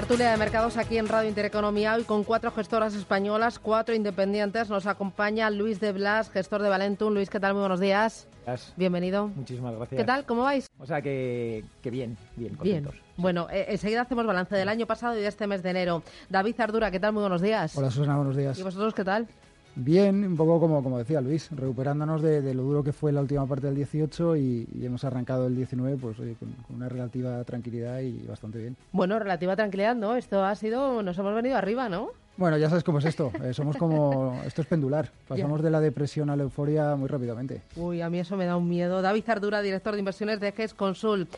Tertulia 0.00 0.30
de 0.30 0.38
mercados 0.38 0.78
aquí 0.78 0.96
en 0.96 1.08
Radio 1.08 1.28
Intereconomía 1.28 1.94
hoy 1.94 2.04
con 2.04 2.24
cuatro 2.24 2.50
gestoras 2.52 2.94
españolas, 2.94 3.58
cuatro 3.58 3.94
independientes. 3.94 4.70
Nos 4.70 4.86
acompaña 4.86 5.50
Luis 5.50 5.78
de 5.78 5.92
Blas, 5.92 6.30
gestor 6.30 6.62
de 6.62 6.70
Valentum. 6.70 7.12
Luis, 7.12 7.28
¿qué 7.28 7.38
tal? 7.38 7.52
Muy 7.52 7.60
buenos 7.60 7.80
días. 7.80 8.26
Gracias. 8.46 8.72
Bienvenido. 8.78 9.28
Muchísimas 9.28 9.76
gracias. 9.76 9.98
¿Qué 10.00 10.04
tal? 10.06 10.24
¿Cómo 10.24 10.44
vais? 10.44 10.70
O 10.78 10.86
sea 10.86 11.02
que, 11.02 11.66
que 11.82 11.90
bien, 11.90 12.16
bien, 12.34 12.56
Bien. 12.62 12.82
contentos. 12.84 12.94
Bueno, 13.18 13.48
eh, 13.50 13.66
enseguida 13.68 14.00
hacemos 14.00 14.24
balance 14.24 14.56
del 14.56 14.70
año 14.70 14.86
pasado 14.86 15.18
y 15.18 15.20
de 15.20 15.28
este 15.28 15.46
mes 15.46 15.62
de 15.62 15.68
enero. 15.68 16.02
David 16.30 16.58
Ardura, 16.58 16.90
¿qué 16.90 16.98
tal? 16.98 17.12
Muy 17.12 17.20
buenos 17.20 17.42
días. 17.42 17.76
Hola 17.76 17.90
Susana, 17.90 18.16
buenos 18.16 18.38
días. 18.38 18.58
¿Y 18.58 18.62
vosotros 18.62 18.94
qué 18.94 19.04
tal? 19.04 19.28
Bien, 19.76 20.24
un 20.24 20.36
poco 20.36 20.60
como, 20.60 20.82
como 20.82 20.98
decía 20.98 21.20
Luis, 21.20 21.50
recuperándonos 21.52 22.22
de, 22.22 22.42
de 22.42 22.54
lo 22.54 22.62
duro 22.62 22.82
que 22.82 22.92
fue 22.92 23.12
la 23.12 23.20
última 23.20 23.46
parte 23.46 23.66
del 23.66 23.76
18 23.76 24.36
y, 24.36 24.68
y 24.74 24.84
hemos 24.84 25.04
arrancado 25.04 25.46
el 25.46 25.56
19 25.56 25.96
pues 25.96 26.18
oye, 26.18 26.34
con, 26.38 26.52
con 26.66 26.76
una 26.76 26.88
relativa 26.88 27.42
tranquilidad 27.44 28.00
y 28.00 28.26
bastante 28.26 28.58
bien. 28.58 28.76
Bueno, 28.92 29.18
relativa 29.18 29.56
tranquilidad, 29.56 29.94
¿no? 29.94 30.16
Esto 30.16 30.44
ha 30.44 30.54
sido, 30.54 31.02
nos 31.02 31.16
hemos 31.18 31.34
venido 31.34 31.56
arriba, 31.56 31.88
¿no? 31.88 32.10
Bueno, 32.36 32.56
ya 32.56 32.70
sabes 32.70 32.84
cómo 32.84 33.00
es 33.00 33.04
esto, 33.04 33.30
eh, 33.44 33.52
somos 33.52 33.76
como, 33.76 34.40
esto 34.46 34.62
es 34.62 34.66
pendular, 34.66 35.10
pasamos 35.28 35.62
de 35.62 35.70
la 35.70 35.80
depresión 35.80 36.30
a 36.30 36.36
la 36.36 36.44
euforia 36.44 36.96
muy 36.96 37.06
rápidamente. 37.06 37.62
Uy, 37.76 38.00
a 38.00 38.08
mí 38.08 38.18
eso 38.18 38.36
me 38.36 38.46
da 38.46 38.56
un 38.56 38.68
miedo. 38.68 39.02
David 39.02 39.24
Ardura, 39.28 39.60
director 39.60 39.92
de 39.92 39.98
inversiones 39.98 40.40
de 40.40 40.52
GES 40.52 40.74
Consul. 40.74 41.28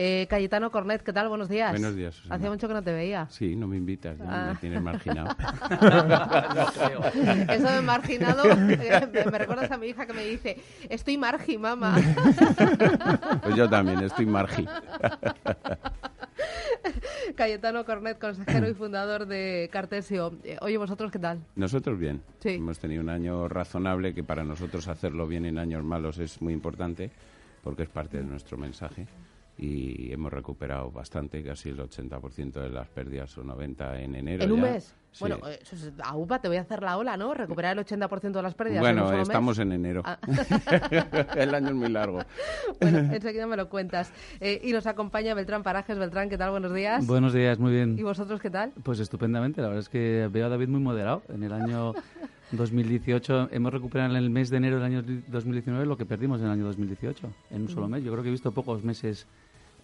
Eh, 0.00 0.28
Cayetano 0.30 0.70
Cornet, 0.70 1.02
¿qué 1.02 1.12
tal? 1.12 1.28
Buenos 1.28 1.48
días. 1.48 1.72
Buenos 1.72 1.96
días, 1.96 2.14
Susana. 2.14 2.36
Hacía 2.36 2.50
mucho 2.50 2.68
que 2.68 2.74
no 2.74 2.82
te 2.84 2.92
veía. 2.92 3.26
Sí, 3.30 3.56
no 3.56 3.66
me 3.66 3.76
invitas, 3.76 4.16
ya 4.16 4.24
Ah. 4.28 4.50
me 4.52 4.58
tienes 4.60 4.80
marginado. 4.80 5.28
Eso 7.52 7.68
de 7.68 7.80
marginado, 7.82 8.44
eh, 8.48 9.08
me, 9.12 9.24
me 9.28 9.38
recuerdas 9.38 9.72
a 9.72 9.76
mi 9.76 9.88
hija 9.88 10.06
que 10.06 10.12
me 10.12 10.24
dice, 10.24 10.56
estoy 10.88 11.18
margi, 11.18 11.58
mamá. 11.58 11.96
Pues 13.42 13.56
yo 13.56 13.68
también 13.68 14.00
estoy 14.00 14.24
margi. 14.26 14.68
Cayetano 17.34 17.84
Cornet, 17.84 18.20
consejero 18.20 18.68
y 18.68 18.74
fundador 18.74 19.26
de 19.26 19.68
Cartesio. 19.72 20.38
Eh, 20.44 20.58
Oye, 20.60 20.76
¿vosotros 20.78 21.10
qué 21.10 21.18
tal? 21.18 21.40
Nosotros 21.56 21.98
bien. 21.98 22.22
Sí. 22.38 22.50
Hemos 22.50 22.78
tenido 22.78 23.02
un 23.02 23.08
año 23.08 23.48
razonable 23.48 24.14
que 24.14 24.22
para 24.22 24.44
nosotros 24.44 24.86
hacerlo 24.86 25.26
bien 25.26 25.44
en 25.44 25.58
años 25.58 25.82
malos 25.82 26.18
es 26.18 26.40
muy 26.40 26.52
importante 26.52 27.10
porque 27.64 27.82
es 27.82 27.88
parte 27.88 28.18
de 28.18 28.22
nuestro 28.22 28.56
mensaje 28.56 29.04
y 29.58 30.12
hemos 30.12 30.32
recuperado 30.32 30.90
bastante, 30.92 31.42
casi 31.42 31.70
el 31.70 31.78
80% 31.80 32.52
de 32.60 32.70
las 32.70 32.88
pérdidas 32.88 33.36
o 33.38 33.42
90 33.42 34.00
en 34.00 34.14
enero. 34.14 34.44
¿En 34.44 34.52
un 34.52 34.60
ya. 34.60 34.70
mes? 34.72 34.94
Sí. 35.10 35.20
Bueno, 35.20 35.38
eso 35.48 35.74
es- 35.74 35.92
a 36.00 36.14
UPA 36.16 36.40
te 36.40 36.46
voy 36.48 36.58
a 36.58 36.60
hacer 36.60 36.80
la 36.82 36.96
ola, 36.96 37.16
¿no? 37.16 37.34
Recuperar 37.34 37.76
el 37.76 37.84
80% 37.84 38.38
de 38.38 38.42
las 38.42 38.54
pérdidas 38.54 38.84
en 38.84 38.90
un 38.98 39.02
Bueno, 39.02 39.18
mes. 39.18 39.22
estamos 39.28 39.58
en 39.58 39.72
enero. 39.72 40.02
Ah. 40.04 40.18
el 41.36 41.54
año 41.54 41.68
es 41.68 41.74
muy 41.74 41.88
largo. 41.88 42.20
Bueno, 42.80 42.98
enseguida 43.14 43.46
me 43.48 43.56
lo 43.56 43.68
cuentas. 43.68 44.12
Eh, 44.40 44.60
y 44.62 44.72
nos 44.72 44.86
acompaña 44.86 45.34
Beltrán 45.34 45.62
Parajes. 45.64 45.98
Beltrán, 45.98 46.28
¿qué 46.28 46.38
tal? 46.38 46.50
Buenos 46.50 46.72
días. 46.72 47.04
Buenos 47.06 47.32
días, 47.32 47.58
muy 47.58 47.72
¿Y 47.72 47.74
bien. 47.74 47.96
vosotros 48.04 48.40
qué 48.40 48.50
tal? 48.50 48.72
Pues 48.84 49.00
estupendamente, 49.00 49.60
la 49.60 49.68
verdad 49.68 49.80
es 49.82 49.88
que 49.88 50.28
veo 50.30 50.46
a 50.46 50.50
David 50.50 50.68
muy 50.68 50.80
moderado. 50.80 51.22
En 51.30 51.42
el 51.42 51.52
año 51.52 51.94
2018 52.52 53.48
hemos 53.50 53.72
recuperado 53.72 54.10
en 54.10 54.16
el 54.16 54.30
mes 54.30 54.50
de 54.50 54.58
enero 54.58 54.76
del 54.76 54.84
año 54.84 55.02
2019 55.28 55.84
lo 55.86 55.96
que 55.96 56.06
perdimos 56.06 56.38
en 56.40 56.46
el 56.46 56.52
año 56.52 56.64
2018, 56.66 57.28
en 57.50 57.62
un 57.62 57.68
solo 57.68 57.88
mes. 57.88 58.04
Yo 58.04 58.12
creo 58.12 58.22
que 58.22 58.28
he 58.28 58.32
visto 58.32 58.52
pocos 58.52 58.84
meses 58.84 59.26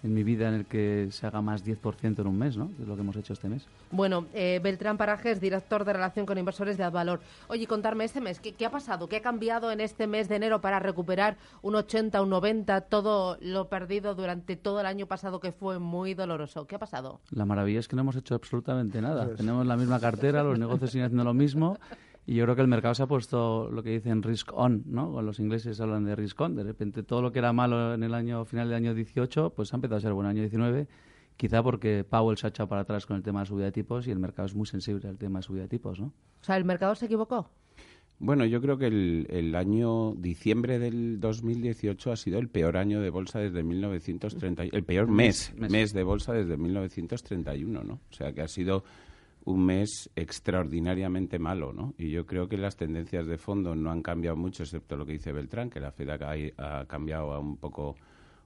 en 0.04 0.12
mi 0.12 0.22
vida 0.22 0.48
en 0.48 0.54
el 0.54 0.66
que 0.66 1.08
se 1.10 1.26
haga 1.26 1.40
más 1.40 1.64
10% 1.64 2.18
en 2.18 2.26
un 2.26 2.38
mes, 2.38 2.58
¿no? 2.58 2.70
Es 2.78 2.86
lo 2.86 2.94
que 2.94 3.00
hemos 3.00 3.16
hecho 3.16 3.32
este 3.32 3.48
mes. 3.48 3.66
Bueno, 3.90 4.26
eh, 4.34 4.60
Beltrán 4.62 4.98
Parajes, 4.98 5.40
director 5.40 5.84
de 5.86 5.94
relación 5.94 6.26
con 6.26 6.36
inversores 6.36 6.76
de 6.76 6.84
Advalor. 6.84 7.20
Oye, 7.48 7.66
contarme 7.66 8.04
este 8.04 8.20
mes, 8.20 8.38
¿qué, 8.38 8.52
qué 8.52 8.66
ha 8.66 8.70
pasado? 8.70 9.08
¿Qué 9.08 9.16
ha 9.16 9.22
cambiado 9.22 9.72
en 9.72 9.80
este 9.80 10.06
mes 10.06 10.28
de 10.28 10.36
enero 10.36 10.60
para 10.60 10.78
recuperar 10.78 11.38
un 11.62 11.74
80, 11.74 12.20
un 12.22 12.28
90, 12.28 12.82
todo 12.82 13.38
lo 13.40 13.68
perdido 13.70 14.14
durante 14.14 14.56
todo 14.56 14.80
el 14.80 14.86
año 14.86 15.06
pasado 15.06 15.40
que 15.40 15.52
fue 15.52 15.78
muy 15.78 16.12
doloroso? 16.12 16.66
¿Qué 16.66 16.76
ha 16.76 16.78
pasado? 16.78 17.20
La 17.30 17.46
maravilla 17.46 17.80
es 17.80 17.88
que 17.88 17.96
no 17.96 18.02
hemos 18.02 18.16
hecho 18.16 18.34
absolutamente 18.34 19.00
nada. 19.00 19.34
Tenemos 19.34 19.66
la 19.66 19.78
misma 19.78 19.98
cartera, 20.00 20.42
los 20.42 20.58
negocios 20.58 20.90
siguen 20.90 21.06
haciendo 21.06 21.24
lo 21.24 21.34
mismo 21.34 21.78
y 22.26 22.34
yo 22.34 22.44
creo 22.44 22.56
que 22.56 22.62
el 22.62 22.68
mercado 22.68 22.94
se 22.94 23.02
ha 23.02 23.06
puesto 23.06 23.70
lo 23.70 23.82
que 23.82 23.90
dicen 23.90 24.22
risk 24.22 24.52
on, 24.54 24.82
¿no? 24.86 25.12
Cuando 25.12 25.22
los 25.22 25.40
ingleses 25.40 25.80
hablan 25.80 26.04
de 26.04 26.16
risk 26.16 26.40
on. 26.40 26.56
De 26.56 26.64
repente 26.64 27.02
todo 27.02 27.20
lo 27.20 27.32
que 27.32 27.38
era 27.38 27.52
malo 27.52 27.94
en 27.94 28.02
el 28.02 28.14
año 28.14 28.44
final 28.44 28.68
del 28.68 28.76
año 28.76 28.94
18 28.94 29.50
pues 29.50 29.72
ha 29.72 29.76
empezado 29.76 29.98
a 29.98 30.00
ser 30.00 30.12
bueno 30.12 30.30
en 30.30 30.36
el 30.36 30.42
año 30.42 30.50
19 30.50 30.88
quizá 31.36 31.62
porque 31.62 32.04
Powell 32.04 32.38
se 32.38 32.46
ha 32.46 32.50
echado 32.50 32.68
para 32.68 32.82
atrás 32.82 33.06
con 33.06 33.16
el 33.16 33.22
tema 33.22 33.40
de 33.40 33.46
subida 33.46 33.66
de 33.66 33.72
tipos 33.72 34.06
y 34.06 34.10
el 34.10 34.18
mercado 34.18 34.46
es 34.46 34.54
muy 34.54 34.66
sensible 34.66 35.08
al 35.08 35.18
tema 35.18 35.40
de 35.40 35.42
subida 35.42 35.62
de 35.62 35.68
tipos, 35.68 36.00
¿no? 36.00 36.06
O 36.06 36.44
sea, 36.44 36.56
¿el 36.56 36.64
mercado 36.64 36.94
se 36.94 37.06
equivocó? 37.06 37.50
Bueno, 38.20 38.44
yo 38.44 38.60
creo 38.60 38.78
que 38.78 38.86
el, 38.86 39.26
el 39.28 39.54
año 39.56 40.14
diciembre 40.14 40.78
del 40.78 41.18
2018 41.18 42.12
ha 42.12 42.16
sido 42.16 42.38
el 42.38 42.48
peor 42.48 42.76
año 42.76 43.00
de 43.00 43.10
bolsa 43.10 43.40
desde 43.40 43.64
1930, 43.64 44.62
el 44.62 44.84
peor 44.84 45.08
mes, 45.08 45.52
Mes. 45.56 45.70
mes, 45.70 45.92
de 45.92 46.04
bolsa 46.04 46.32
desde 46.32 46.56
1931, 46.56 47.82
¿no? 47.82 47.94
O 47.94 48.12
sea, 48.14 48.32
que 48.32 48.42
ha 48.42 48.48
sido 48.48 48.84
un 49.46 49.64
mes 49.66 50.10
extraordinariamente 50.16 51.38
malo, 51.38 51.72
¿no? 51.72 51.94
Y 51.98 52.10
yo 52.10 52.26
creo 52.26 52.48
que 52.48 52.56
las 52.56 52.76
tendencias 52.76 53.26
de 53.26 53.38
fondo 53.38 53.74
no 53.74 53.90
han 53.90 54.02
cambiado 54.02 54.36
mucho, 54.36 54.62
excepto 54.62 54.96
lo 54.96 55.04
que 55.06 55.12
dice 55.12 55.32
Beltrán, 55.32 55.70
que 55.70 55.80
la 55.80 55.90
Fed 55.92 56.08
ha, 56.10 56.18
ca- 56.18 56.34
ha 56.58 56.86
cambiado 56.86 57.32
a 57.32 57.38
un 57.38 57.56
poco 57.56 57.96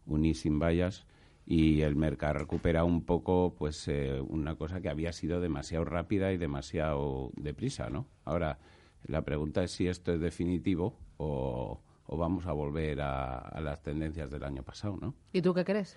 un 0.06 0.34
sin 0.34 0.58
vallas 0.58 1.06
y 1.46 1.82
el 1.82 1.96
mercado 1.96 2.30
ha 2.36 2.38
recuperado 2.40 2.86
un 2.86 3.02
poco, 3.04 3.54
pues, 3.56 3.86
eh, 3.88 4.20
una 4.28 4.54
cosa 4.56 4.80
que 4.80 4.88
había 4.88 5.12
sido 5.12 5.40
demasiado 5.40 5.84
rápida 5.84 6.32
y 6.32 6.36
demasiado 6.36 7.30
deprisa, 7.36 7.88
¿no? 7.90 8.06
Ahora, 8.24 8.58
la 9.06 9.22
pregunta 9.22 9.62
es 9.62 9.70
si 9.72 9.86
esto 9.86 10.12
es 10.12 10.20
definitivo 10.20 10.94
o, 11.18 11.80
o 12.06 12.16
vamos 12.16 12.46
a 12.46 12.52
volver 12.52 13.00
a, 13.00 13.38
a 13.38 13.60
las 13.60 13.82
tendencias 13.82 14.30
del 14.30 14.44
año 14.44 14.62
pasado, 14.62 14.96
¿no? 15.00 15.14
¿Y 15.32 15.40
tú 15.42 15.54
qué 15.54 15.64
crees? 15.64 15.96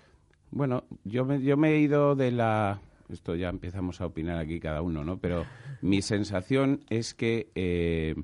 Bueno, 0.50 0.84
yo 1.04 1.24
me, 1.24 1.40
yo 1.42 1.56
me 1.56 1.70
he 1.72 1.78
ido 1.80 2.14
de 2.14 2.30
la... 2.30 2.80
Esto 3.12 3.34
ya 3.34 3.48
empezamos 3.48 4.00
a 4.00 4.06
opinar 4.06 4.38
aquí 4.38 4.58
cada 4.58 4.82
uno, 4.82 5.04
¿no? 5.04 5.18
Pero 5.18 5.44
mi 5.80 6.02
sensación 6.02 6.80
es 6.88 7.14
que 7.14 7.50
eh, 7.54 8.14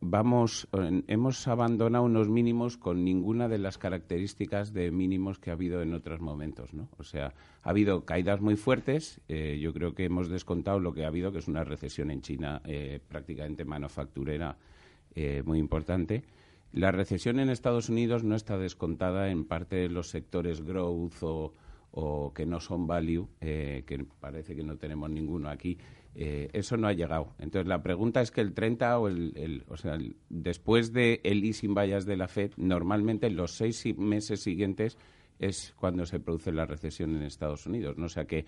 vamos, 0.00 0.68
hemos 1.08 1.48
abandonado 1.48 2.04
unos 2.04 2.28
mínimos 2.28 2.76
con 2.76 3.04
ninguna 3.04 3.48
de 3.48 3.58
las 3.58 3.78
características 3.78 4.72
de 4.72 4.90
mínimos 4.90 5.38
que 5.38 5.50
ha 5.50 5.54
habido 5.54 5.82
en 5.82 5.94
otros 5.94 6.20
momentos, 6.20 6.74
¿no? 6.74 6.88
O 6.98 7.04
sea, 7.04 7.34
ha 7.62 7.70
habido 7.70 8.04
caídas 8.04 8.40
muy 8.40 8.56
fuertes. 8.56 9.20
eh, 9.28 9.58
yo 9.60 9.72
creo 9.72 9.94
que 9.94 10.04
hemos 10.04 10.28
descontado 10.28 10.78
lo 10.80 10.92
que 10.92 11.04
ha 11.04 11.08
habido, 11.08 11.32
que 11.32 11.38
es 11.38 11.48
una 11.48 11.64
recesión 11.64 12.10
en 12.10 12.22
China 12.22 12.60
eh, 12.64 13.00
prácticamente 13.08 13.64
manufacturera 13.64 14.56
eh, 15.14 15.42
muy 15.44 15.58
importante. 15.58 16.24
La 16.72 16.92
recesión 16.92 17.40
en 17.40 17.50
Estados 17.50 17.88
Unidos 17.88 18.22
no 18.22 18.36
está 18.36 18.56
descontada 18.56 19.30
en 19.30 19.44
parte 19.44 19.76
de 19.76 19.88
los 19.88 20.08
sectores 20.08 20.62
growth 20.62 21.22
o, 21.22 21.52
o 21.92 22.32
que 22.32 22.46
no 22.46 22.60
son 22.60 22.86
value, 22.86 23.28
eh, 23.40 23.82
que 23.86 24.04
parece 24.20 24.54
que 24.54 24.62
no 24.62 24.76
tenemos 24.76 25.10
ninguno 25.10 25.48
aquí. 25.48 25.76
Eh, 26.14 26.48
eso 26.52 26.76
no 26.76 26.88
ha 26.88 26.92
llegado. 26.92 27.34
Entonces, 27.38 27.68
la 27.68 27.82
pregunta 27.82 28.20
es 28.20 28.30
que 28.30 28.40
el 28.40 28.52
30 28.52 28.98
o 28.98 29.08
el, 29.08 29.32
el- 29.36 29.64
o 29.68 29.76
sea, 29.76 29.94
el- 29.94 30.16
después 30.28 30.92
de 30.92 31.20
el 31.24 31.44
easing 31.44 31.74
vallas 31.74 32.04
de 32.06 32.16
la 32.16 32.26
Fed, 32.28 32.52
normalmente 32.56 33.26
en 33.28 33.36
los 33.36 33.52
seis 33.52 33.84
meses 33.96 34.40
siguientes 34.40 34.98
es 35.38 35.72
cuando 35.78 36.04
se 36.06 36.20
produce 36.20 36.52
la 36.52 36.66
recesión 36.66 37.14
en 37.16 37.22
Estados 37.22 37.66
Unidos. 37.66 37.96
¿no? 37.96 38.06
O 38.06 38.08
sea 38.08 38.24
que 38.26 38.44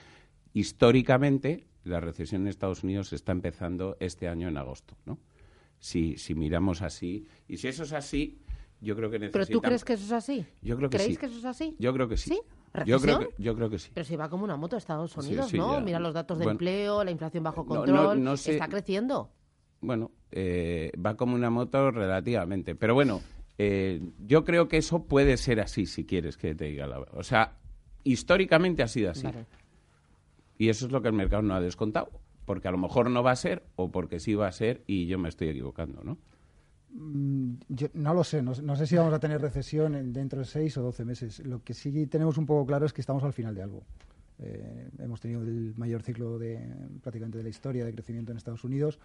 históricamente 0.63 1.67
la 1.85 2.01
recesión 2.01 2.43
en 2.43 2.49
Estados 2.49 2.85
Unidos 2.85 3.13
está 3.13 3.33
empezando 3.33 3.97
este 4.01 4.29
año 4.29 4.49
en 4.49 4.57
agosto, 4.57 4.97
¿no? 5.05 5.19
Si, 5.79 6.17
si 6.17 6.35
miramos 6.35 6.81
así. 6.83 7.27
Y 7.49 7.57
si 7.57 7.67
eso 7.69 7.83
es 7.83 7.93
así, 7.93 8.39
yo 8.81 8.95
creo 8.95 9.11
que 9.11 9.19
¿Pero 9.19 9.27
necesitamos... 9.33 9.51
tú 9.51 9.61
crees 9.67 9.85
que 9.85 9.93
eso 9.95 10.05
es 10.05 10.13
así? 10.13 10.47
Yo 10.63 10.77
creo 10.77 10.89
que 10.91 10.97
¿Creéis 10.99 11.15
sí. 11.15 11.21
que 11.21 11.27
eso 11.27 11.39
es 11.39 11.45
así? 11.45 11.75
Yo 11.81 11.93
creo 11.93 12.09
que 12.09 12.17
sí. 12.17 12.31
¿Sí? 12.31 12.41
Yo 12.87 12.99
creo 13.01 13.19
que, 13.19 13.29
yo 13.39 13.55
creo 13.55 13.69
que 13.71 13.79
sí. 13.79 13.91
Pero 13.93 14.05
si 14.05 14.17
va 14.17 14.29
como 14.29 14.45
una 14.45 14.57
moto 14.57 14.77
a 14.77 14.79
Estados 14.79 15.17
Unidos, 15.17 15.49
sí, 15.51 15.59
¿no? 15.59 15.75
ya. 15.75 15.81
Mira 15.81 16.01
los 16.01 16.15
datos 16.15 16.39
de 16.39 16.45
Bueno. 16.45 16.53
empleo, 16.53 17.05
la 17.05 17.11
inflación 17.11 17.45
bajo 17.45 17.65
No, 17.65 17.75
no, 17.75 17.77
control, 17.77 18.23
no 18.25 18.37
sé. 18.37 18.53
está 18.53 18.69
creciendo. 18.69 19.31
Bueno, 19.81 20.11
eh, 20.31 20.91
va 21.05 21.17
como 21.17 21.35
una 21.35 21.51
moto 21.51 21.91
relativamente. 21.91 22.75
Pero 22.75 22.95
bueno, 22.95 23.21
eh, 23.59 24.01
yo 24.27 24.45
creo 24.45 24.69
que 24.69 24.79
eso 24.79 25.05
puede 25.05 25.37
ser 25.37 25.61
así, 25.61 25.87
si 25.87 26.05
quieres 26.07 26.37
que 26.37 26.55
te 26.55 26.67
diga 26.67 26.87
la 26.87 26.99
verdad. 27.01 27.19
O 27.19 27.23
sea, 27.25 27.59
históricamente 28.05 28.83
ha 28.83 28.89
sido 28.89 29.11
así. 29.11 29.25
Vale. 29.25 29.47
Y 30.57 30.69
eso 30.69 30.87
es 30.87 30.93
lo 30.93 31.03
que 31.03 31.09
el 31.09 31.15
mercado 31.15 31.43
no 31.43 31.55
ha 31.55 31.61
descontado. 31.61 32.11
Porque 32.47 32.69
a 32.69 32.71
lo 32.73 32.79
mejor 32.79 33.09
no 33.11 33.23
va 33.23 33.31
a 33.33 33.37
ser, 33.37 33.65
o 33.77 33.91
porque 33.93 34.19
sí 34.19 34.35
va 34.35 34.49
a 34.49 34.53
ser, 34.53 34.83
y 34.87 35.07
yo 35.07 35.19
me 35.19 35.29
estoy 35.29 35.49
equivocando, 35.49 36.03
¿no? 36.03 36.19
Mm, 36.95 37.55
no 37.95 38.13
lo 38.15 38.23
sé, 38.23 38.43
no, 38.43 38.55
sé 38.55 38.87
si 38.87 38.97
vamos 38.97 39.15
a 39.15 39.19
tener 39.19 39.41
recesión 39.41 39.95
en- 39.95 40.13
dentro 40.13 40.41
de 40.41 40.45
seis 40.45 40.77
o 40.77 40.83
doce 40.83 41.05
meses. 41.05 41.41
Lo 41.41 41.63
que 41.63 41.75
sí 41.75 42.07
tenemos 42.07 42.37
un 42.37 42.47
poco 42.47 42.67
claro 42.67 42.85
es 42.87 42.93
que 42.93 43.01
estamos 43.01 43.25
al 43.25 43.33
final 43.33 43.55
de 43.55 43.63
algo. 43.63 43.83
Eh, 44.39 44.89
hemos 44.99 45.21
tenido 45.21 45.43
el 45.43 45.75
mayor 45.77 46.03
ciclo 46.03 46.39
de 46.39 46.61
prácticamente 47.03 47.39
de 47.39 47.45
la 47.45 47.51
historia 47.51 47.85
de 47.85 47.93
crecimiento 47.93 48.33
en 48.33 48.39
Estados 48.39 48.65
Unidos. 48.65 48.99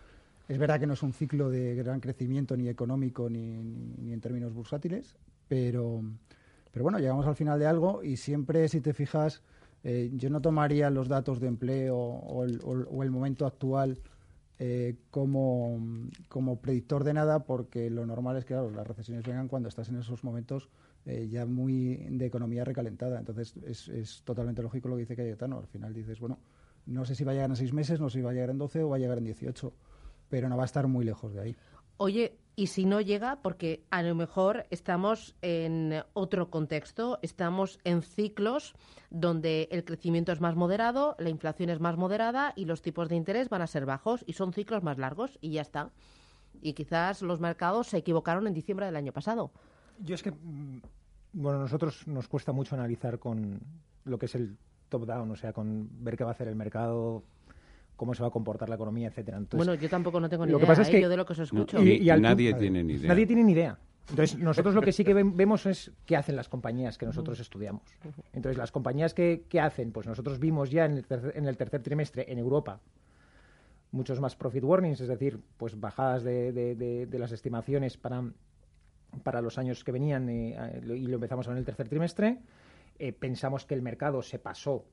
Es 0.50 0.58
verdad 0.58 0.80
que 0.80 0.88
no 0.88 0.94
es 0.94 1.04
un 1.04 1.14
ciclo 1.14 1.50
de 1.50 1.76
gran 1.76 2.00
crecimiento 2.00 2.58
ni 2.58 2.68
económico 2.70 3.30
ni, 3.30 3.54
en 3.56 4.22
términos 4.22 4.54
bursátiles, 4.54 5.16
pero, 5.48 6.02
pero 6.72 6.84
bueno, 6.84 7.00
llegamos 7.00 7.26
al 7.28 7.36
final 7.36 7.60
de 7.60 7.68
algo 7.68 8.02
y 8.04 8.16
siempre, 8.18 8.68
si 8.70 8.80
te 8.80 8.94
fijas, 8.94 9.42
eh, 9.84 10.10
yo 10.14 10.30
no 10.30 10.42
tomaría 10.42 10.90
los 10.90 11.10
datos 11.10 11.40
de 11.42 11.48
empleo 11.48 11.98
o 11.98 13.04
el 13.04 13.12
momento 13.12 13.46
actual 13.46 13.98
eh, 14.60 14.96
como, 15.12 15.80
como, 16.30 16.60
predictor 16.60 17.04
de 17.04 17.14
nada, 17.14 17.46
porque 17.46 17.90
lo 17.90 18.06
normal 18.06 18.38
es 18.38 18.46
que 18.46 18.56
las 18.56 18.88
recesiones 18.88 19.26
vengan 19.26 19.48
cuando 19.48 19.70
estás 19.70 19.90
en 19.90 19.98
esos 19.98 20.24
momentos 20.24 20.70
eh, 21.06 21.28
ya 21.30 21.46
muy 21.46 21.96
de 22.10 22.26
economía 22.26 22.66
recalentada. 22.66 23.20
Entonces 23.20 23.56
es, 23.66 23.88
es, 23.88 24.24
totalmente 24.24 24.64
lógico 24.64 24.90
lo 24.90 24.96
que 24.96 25.02
dice 25.02 25.16
Cayetano. 25.16 25.60
Al 25.60 25.68
final 25.68 25.94
dices, 25.94 26.20
bueno, 26.20 26.40
no 26.88 27.06
sé 27.06 27.16
si 27.16 27.24
va 27.24 27.32
a 27.32 27.36
llegar 27.36 27.50
en 27.50 27.56
seis 27.56 27.72
meses, 27.72 28.00
no 28.00 28.10
sé 28.10 28.20
si 28.20 28.24
va 28.24 28.32
a 28.32 28.34
llegar 28.34 28.50
en 28.50 28.58
doce 28.58 28.82
o 28.82 28.90
va 28.90 28.96
a 28.96 29.00
llegar 29.00 29.18
en 29.20 29.26
dieciocho, 29.26 29.74
pero 30.30 30.50
no 30.50 30.58
va 30.58 30.64
a 30.64 30.66
estar 30.66 30.88
muy 30.88 31.06
lejos 31.06 31.34
de 31.34 31.42
ahí. 31.42 31.56
Oye, 31.98 32.38
y 32.60 32.68
si 32.68 32.86
no 32.86 33.02
llega, 33.02 33.40
porque 33.44 33.86
a 33.92 34.02
lo 34.02 34.16
mejor 34.16 34.66
estamos 34.72 35.36
en 35.44 36.04
otro 36.14 36.50
contexto, 36.50 37.20
estamos 37.22 37.80
en 37.84 38.02
ciclos 38.02 38.74
donde 39.12 39.70
el 39.72 39.86
crecimiento 39.86 40.32
es 40.32 40.42
más 40.42 40.56
moderado, 40.56 41.16
la 41.20 41.30
inflación 41.30 41.70
es 41.70 41.80
más 41.80 41.98
moderada 41.98 42.54
y 42.56 42.66
los 42.66 42.82
tipos 42.82 43.10
de 43.10 43.16
interés 43.16 43.48
van 43.50 43.62
a 43.62 43.68
ser 43.68 43.86
bajos 43.86 44.24
y 44.26 44.34
son 44.34 44.54
ciclos 44.54 44.82
más 44.82 44.98
largos 44.98 45.38
y 45.40 45.52
ya 45.52 45.62
está. 45.62 45.92
Y 46.60 46.74
quizás 46.74 47.22
los 47.22 47.40
mercados 47.40 47.90
se 47.90 47.98
equivocaron 47.98 48.48
en 48.48 48.56
diciembre 48.56 48.88
del 48.88 48.96
año 48.96 49.14
pasado. 49.14 49.52
Yo 50.00 50.16
es 50.16 50.24
que, 50.24 50.32
mm, 50.32 50.82
bueno, 51.34 51.60
nosotros 51.60 52.08
nos 52.08 52.28
cuesta 52.28 52.54
mucho 52.54 52.74
analizar 52.74 53.20
con 53.20 53.60
lo 54.04 54.18
que 54.18 54.26
es 54.26 54.34
el 54.34 54.58
top-down, 54.90 55.30
o 55.30 55.36
sea, 55.36 55.54
con 55.54 55.90
ver 56.04 56.18
qué 56.18 56.24
va 56.24 56.32
a 56.32 56.34
hacer 56.34 56.48
el 56.48 56.56
mercado 56.56 57.24
cómo 57.98 58.14
se 58.14 58.22
va 58.22 58.30
a 58.30 58.32
comportar 58.32 58.70
la 58.70 58.76
economía, 58.76 59.10
etcétera. 59.10 59.42
bueno, 59.52 59.74
yo 59.74 59.90
tampoco 59.90 60.20
no 60.22 60.30
tengo 60.30 60.46
ni 60.46 60.54
idea, 60.54 60.74
¿eh? 60.74 61.02
yo 61.02 61.10
de 61.10 61.18
lo 61.18 61.26
que 61.26 61.34
os 61.34 61.40
escucho. 61.40 61.84
y, 61.84 62.06
nadie 62.20 62.54
tiene 62.54 62.84
ni 62.84 62.94
idea. 62.94 63.08
Nadie 63.10 63.28
tiene 63.28 63.44
ni 63.44 63.52
idea. 63.52 63.78
Entonces, 64.10 64.38
nosotros 64.40 64.74
lo 64.74 64.82
que 64.82 64.94
sí 64.94 65.04
que 65.04 65.14
vemos 65.14 65.66
es 65.66 65.92
qué 66.06 66.16
hacen 66.16 66.38
las 66.38 66.48
compañías 66.48 66.98
que 66.98 67.06
nosotros 67.06 67.40
estudiamos. 67.42 67.84
Entonces, 68.32 68.58
las 68.58 68.72
compañías 68.72 69.14
que, 69.14 69.44
hacen, 69.62 69.92
pues 69.92 70.08
nosotros 70.08 70.40
vimos 70.40 70.70
ya 70.72 70.86
en 70.86 70.94
el, 70.94 71.06
tercer, 71.06 71.34
en 71.36 71.46
el 71.46 71.58
tercer 71.58 71.82
trimestre 71.82 72.26
en 72.32 72.40
Europa 72.40 72.80
muchos 73.90 74.20
más 74.20 74.36
profit 74.36 74.64
warnings, 74.64 75.00
es 75.00 75.08
decir, 75.08 75.40
pues 75.56 75.80
bajadas 75.80 76.22
de, 76.22 77.08
las 77.12 77.32
estimaciones 77.32 77.98
para, 77.98 78.22
para 79.24 79.42
los 79.42 79.58
años 79.58 79.84
que 79.84 79.94
venían 79.94 80.30
eh, 80.30 80.82
y 80.86 81.08
lo 81.08 81.16
empezamos 81.16 81.48
en 81.48 81.58
el 81.58 81.66
tercer 81.66 81.88
trimestre. 81.88 82.40
Eh, 83.00 83.14
pensamos 83.14 83.66
que 83.66 83.76
el 83.76 83.82
mercado 83.82 84.22
se 84.22 84.40
pasó 84.40 84.86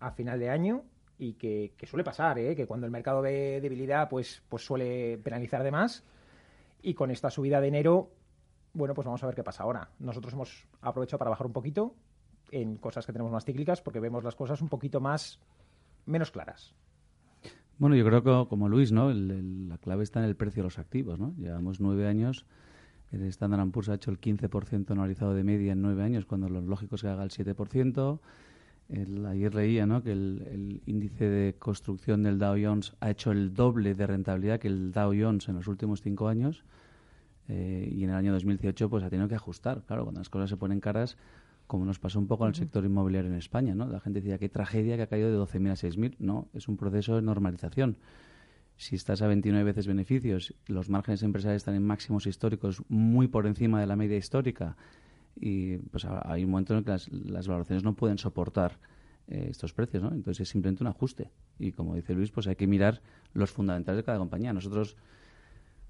a 0.00 0.10
final 0.10 0.40
de 0.40 0.50
año 0.50 0.84
y 1.22 1.34
que, 1.34 1.86
suele 1.86 2.02
pasar, 2.02 2.36
¿eh? 2.40 2.56
que 2.56 2.66
cuando 2.66 2.84
el 2.84 2.90
mercado 2.90 3.22
ve 3.22 3.60
debilidad, 3.60 4.08
pues, 4.08 4.42
pues 4.48 4.64
suele 4.64 5.18
penalizar 5.18 5.62
de 5.62 5.70
más. 5.70 6.04
Y 6.82 6.94
con 6.94 7.12
esta 7.12 7.30
subida 7.30 7.60
de 7.60 7.68
enero, 7.68 8.10
bueno, 8.72 8.92
pues 8.92 9.06
vamos 9.06 9.22
a 9.22 9.26
ver 9.26 9.36
qué 9.36 9.44
pasa 9.44 9.62
ahora. 9.62 9.88
Nosotros 10.00 10.32
hemos 10.32 10.66
aprovechado 10.80 11.18
para 11.18 11.30
bajar 11.30 11.46
un 11.46 11.52
poquito 11.52 11.94
en 12.50 12.76
cosas 12.76 13.06
que 13.06 13.12
tenemos 13.12 13.30
más 13.30 13.44
cíclicas 13.44 13.80
porque 13.80 14.00
vemos 14.00 14.24
las 14.24 14.34
cosas 14.34 14.60
un 14.62 14.68
poquito 14.68 15.00
más 15.00 15.38
menos 16.06 16.32
claras. 16.32 16.74
Bueno, 17.78 17.94
yo 17.94 18.04
creo 18.04 18.24
que 18.24 18.48
como 18.48 18.68
Luis, 18.68 18.90
¿no? 18.90 19.12
la 19.12 19.78
clave 19.78 20.02
está 20.02 20.18
en 20.18 20.26
el 20.26 20.34
precio 20.34 20.64
de 20.64 20.64
los 20.64 20.80
activos, 20.80 21.20
¿no? 21.20 21.34
Llevamos 21.38 21.80
nueve 21.80 22.08
años, 22.08 22.46
el 23.12 23.22
Standard 23.26 23.70
Poor's 23.70 23.90
ha 23.90 23.94
hecho 23.94 24.10
el 24.10 24.20
15% 24.20 24.90
anualizado 24.90 25.34
de 25.34 25.44
media 25.44 25.72
en 25.72 25.82
nueve 25.82 26.02
años, 26.02 26.26
cuando 26.26 26.48
lo 26.48 26.60
lógico 26.60 26.96
que 26.96 27.06
haga 27.06 27.22
el 27.22 27.30
7% 27.30 28.18
ayer 28.90 29.54
leía 29.54 29.86
¿no? 29.86 30.02
que 30.02 30.12
el, 30.12 30.82
índice 30.86 31.28
de 31.28 31.54
construcción 31.54 32.22
del 32.22 32.38
Dow 32.38 32.56
Jones 32.62 32.94
ha 33.00 33.10
hecho 33.10 33.32
el 33.32 33.54
doble 33.54 33.94
de 33.94 34.06
rentabilidad 34.06 34.60
que 34.60 34.68
el 34.68 34.92
Dow 34.92 35.12
Jones 35.18 35.48
en 35.48 35.56
los 35.56 35.66
últimos 35.66 36.02
cinco 36.02 36.28
años 36.28 36.64
eh, 37.48 37.88
y 37.90 38.04
en 38.04 38.10
el 38.10 38.16
año 38.16 38.32
2018 38.32 38.88
pues 38.90 39.04
ha 39.04 39.10
tenido 39.10 39.28
que 39.28 39.34
ajustar. 39.34 39.82
Claro, 39.86 40.04
cuando 40.04 40.20
las 40.20 40.28
cosas 40.28 40.50
se 40.50 40.56
ponen 40.56 40.80
caras, 40.80 41.16
como 41.66 41.84
nos 41.84 41.98
pasó 41.98 42.18
un 42.18 42.26
poco 42.26 42.44
en 42.44 42.50
el 42.50 42.54
sector 42.54 42.84
inmobiliario 42.84 43.30
en 43.30 43.36
España, 43.36 43.74
¿no? 43.74 43.86
La 43.86 44.00
gente 44.00 44.20
decía, 44.20 44.38
qué 44.38 44.48
tragedia 44.48 44.96
que 44.96 45.02
ha 45.02 45.06
caído 45.06 45.30
de 45.30 45.38
12.000 45.38 45.70
a 45.70 45.74
6.000. 45.74 46.16
No, 46.18 46.48
es 46.52 46.68
un 46.68 46.76
proceso 46.76 47.16
de 47.16 47.22
normalización. 47.22 47.96
Si 48.76 48.96
estás 48.96 49.22
a 49.22 49.26
29 49.26 49.64
veces 49.64 49.86
beneficios, 49.86 50.54
los 50.66 50.90
márgenes 50.90 51.22
empresariales 51.22 51.62
están 51.62 51.74
en 51.74 51.84
máximos 51.84 52.26
históricos 52.26 52.82
muy 52.88 53.28
por 53.28 53.46
encima 53.46 53.80
de 53.80 53.86
la 53.86 53.96
media 53.96 54.16
histórica 54.16 54.76
y 55.36 55.78
pues 55.78 56.04
hay 56.04 56.44
un 56.44 56.50
momento 56.50 56.74
en 56.74 56.78
el 56.78 56.84
que 56.84 56.90
las, 56.90 57.46
valoraciones 57.46 57.82
no 57.82 57.94
pueden 57.94 58.18
soportar 58.18 58.78
eh, 59.28 59.48
estos 59.50 59.72
precios, 59.72 60.02
¿no? 60.02 60.12
Entonces 60.12 60.40
es 60.40 60.48
simplemente 60.48 60.82
un 60.82 60.88
ajuste 60.88 61.30
y 61.58 61.72
como 61.72 61.94
dice 61.94 62.14
Luis, 62.14 62.30
pues 62.30 62.46
hay 62.46 62.56
que 62.56 62.66
mirar 62.66 63.02
los 63.32 63.50
fundamentales 63.50 63.98
de 63.98 64.04
cada 64.04 64.18
compañía. 64.18 64.52
Nosotros 64.52 64.96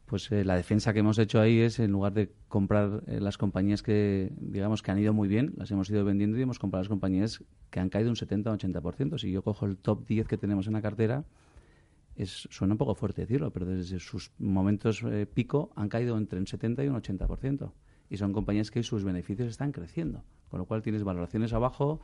pues 0.06 0.30
eh, 0.30 0.44
la 0.44 0.56
defensa 0.56 0.92
que 0.92 0.98
hemos 0.98 1.18
hecho 1.18 1.40
ahí 1.40 1.60
es 1.60 1.78
en 1.78 1.90
lugar 1.90 2.12
de 2.12 2.30
comprar 2.48 3.02
eh, 3.06 3.20
las 3.20 3.38
compañías 3.38 3.82
que 3.82 4.30
digamos 4.36 4.82
que 4.82 4.90
han 4.90 4.98
ido 4.98 5.12
muy 5.12 5.28
bien, 5.28 5.54
las 5.56 5.70
hemos 5.70 5.88
ido 5.90 6.04
vendiendo 6.04 6.38
y 6.38 6.42
hemos 6.42 6.58
comprado 6.58 6.82
las 6.82 6.88
compañías 6.88 7.42
que 7.70 7.80
han 7.80 7.88
caído 7.88 8.10
un 8.10 8.16
70 8.16 8.52
o 8.52 8.56
80%. 8.56 9.18
Si 9.18 9.30
yo 9.30 9.42
cojo 9.42 9.66
el 9.66 9.78
top 9.78 10.06
10 10.06 10.28
que 10.28 10.36
tenemos 10.36 10.66
en 10.66 10.74
la 10.74 10.82
cartera, 10.82 11.24
es, 12.14 12.46
suena 12.50 12.74
un 12.74 12.78
poco 12.78 12.94
fuerte 12.94 13.22
decirlo, 13.22 13.50
pero 13.50 13.64
desde 13.64 13.98
sus 13.98 14.30
momentos 14.38 15.02
pico 15.32 15.72
han 15.76 15.88
caído 15.88 16.18
entre 16.18 16.38
un 16.38 16.46
70 16.46 16.84
y 16.84 16.88
un 16.88 16.96
80% 17.00 17.72
y 18.12 18.18
son 18.18 18.34
compañías 18.34 18.70
que 18.70 18.82
sus 18.82 19.04
beneficios 19.04 19.48
están 19.48 19.72
creciendo. 19.72 20.22
Con 20.50 20.58
lo 20.60 20.66
cual 20.66 20.82
tienes 20.82 21.02
valoraciones 21.02 21.54
abajo, 21.54 22.02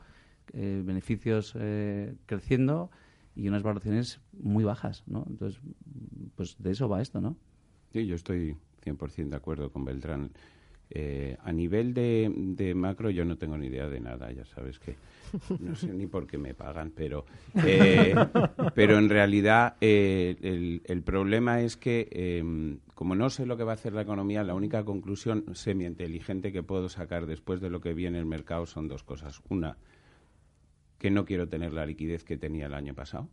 eh, 0.54 0.82
beneficios 0.82 1.52
eh, 1.54 2.14
creciendo 2.24 2.90
y 3.36 3.46
unas 3.46 3.62
valoraciones 3.62 4.22
muy 4.32 4.64
bajas, 4.64 5.04
¿no? 5.06 5.26
Entonces, 5.28 5.60
pues 6.34 6.56
de 6.58 6.70
eso 6.70 6.88
va 6.88 7.02
esto, 7.02 7.20
¿no? 7.20 7.36
Sí, 7.92 8.06
yo 8.06 8.14
estoy 8.14 8.56
100% 8.82 9.28
de 9.28 9.36
acuerdo 9.36 9.70
con 9.70 9.84
Beltrán. 9.84 10.30
Eh, 10.90 11.36
a 11.44 11.52
nivel 11.52 11.92
de, 11.92 12.72
macro 12.74 13.10
yo 13.10 13.26
no 13.26 13.36
tengo 13.36 13.58
ni 13.58 13.66
idea 13.66 13.88
de 13.88 14.00
nada, 14.00 14.32
ya 14.32 14.46
sabes 14.46 14.78
que 14.78 14.96
no 15.60 15.76
sé 15.76 15.92
ni 15.92 16.06
por 16.06 16.26
qué 16.26 16.38
me 16.38 16.54
pagan, 16.54 16.92
pero, 16.96 17.26
eh, 17.66 18.14
pero 18.74 18.96
en 18.96 19.10
realidad 19.10 19.76
eh, 19.82 20.80
el, 20.86 21.02
problema 21.02 21.60
es 21.60 21.76
que 21.76 22.08
em, 22.10 22.78
como 22.94 23.14
no 23.14 23.28
sé 23.28 23.44
lo 23.44 23.58
que 23.58 23.64
va 23.64 23.72
a 23.72 23.74
hacer 23.74 23.92
la 23.92 24.00
economía, 24.00 24.42
la 24.44 24.54
única 24.54 24.82
conclusión 24.86 25.44
semi-inteligente 25.52 26.52
que 26.52 26.62
puedo 26.62 26.88
sacar 26.88 27.26
después 27.26 27.60
de 27.60 27.68
lo 27.68 27.82
que 27.82 27.92
viene 27.92 28.18
el 28.18 28.26
mercado 28.26 28.64
son 28.64 28.88
dos 28.88 29.02
cosas. 29.02 29.42
Una, 29.50 29.76
que 30.98 31.10
no 31.10 31.26
quiero 31.26 31.48
tener 31.48 31.74
la 31.74 31.84
liquidez 31.84 32.24
que 32.24 32.38
tenía 32.38 32.66
el 32.66 32.74
año 32.74 32.94
pasado 32.94 33.28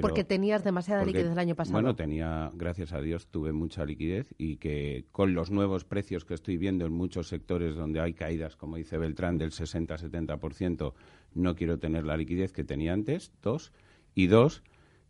porque 0.00 0.24
tenías 0.24 0.64
demasiada 0.64 1.04
liquidez 1.04 1.32
el 1.32 1.38
año 1.38 1.54
pasado. 1.54 1.72
Bueno, 1.74 1.96
tenía, 1.96 2.50
gracias 2.54 2.92
a 2.92 3.00
Dios, 3.00 3.28
tuve 3.28 3.52
mucha 3.52 3.84
liquidez 3.84 4.34
y 4.36 4.56
que 4.56 5.06
con 5.12 5.34
los 5.34 5.50
nuevos 5.50 5.84
precios 5.84 6.24
que 6.24 6.34
estoy 6.34 6.56
viendo 6.56 6.86
en 6.86 6.92
muchos 6.92 7.28
sectores 7.28 7.74
donde 7.74 8.00
hay 8.00 8.14
caídas, 8.14 8.56
como 8.56 8.76
dice 8.76 8.98
Beltrán, 8.98 9.38
del 9.38 9.50
60-70%, 9.50 10.92
no 11.34 11.54
quiero 11.54 11.78
tener 11.78 12.04
la 12.04 12.16
liquidez 12.16 12.52
que 12.52 12.64
tenía 12.64 12.92
antes, 12.92 13.32
dos. 13.42 13.72
Y 14.14 14.26
dos, 14.26 14.62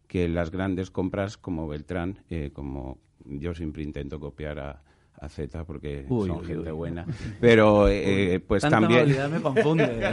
que 0.07 0.29
las 0.29 0.51
grandes 0.51 0.91
compras 0.91 1.37
como 1.37 1.67
Beltrán, 1.67 2.25
eh, 2.29 2.51
como 2.53 2.99
yo 3.25 3.55
siempre 3.55 3.83
intento 3.83 4.21
copiar 4.21 4.59
a, 4.59 4.83
a 5.21 5.29
Z 5.29 5.65
porque 5.65 6.07
son 6.09 6.45
gente 6.45 6.71
buena. 6.71 7.07
Pero 7.41 7.89
eh, 7.89 8.41
pues 8.47 8.63
Tanta 8.63 8.81
también. 8.81 9.33
me 9.33 9.41
confunde. 9.41 9.85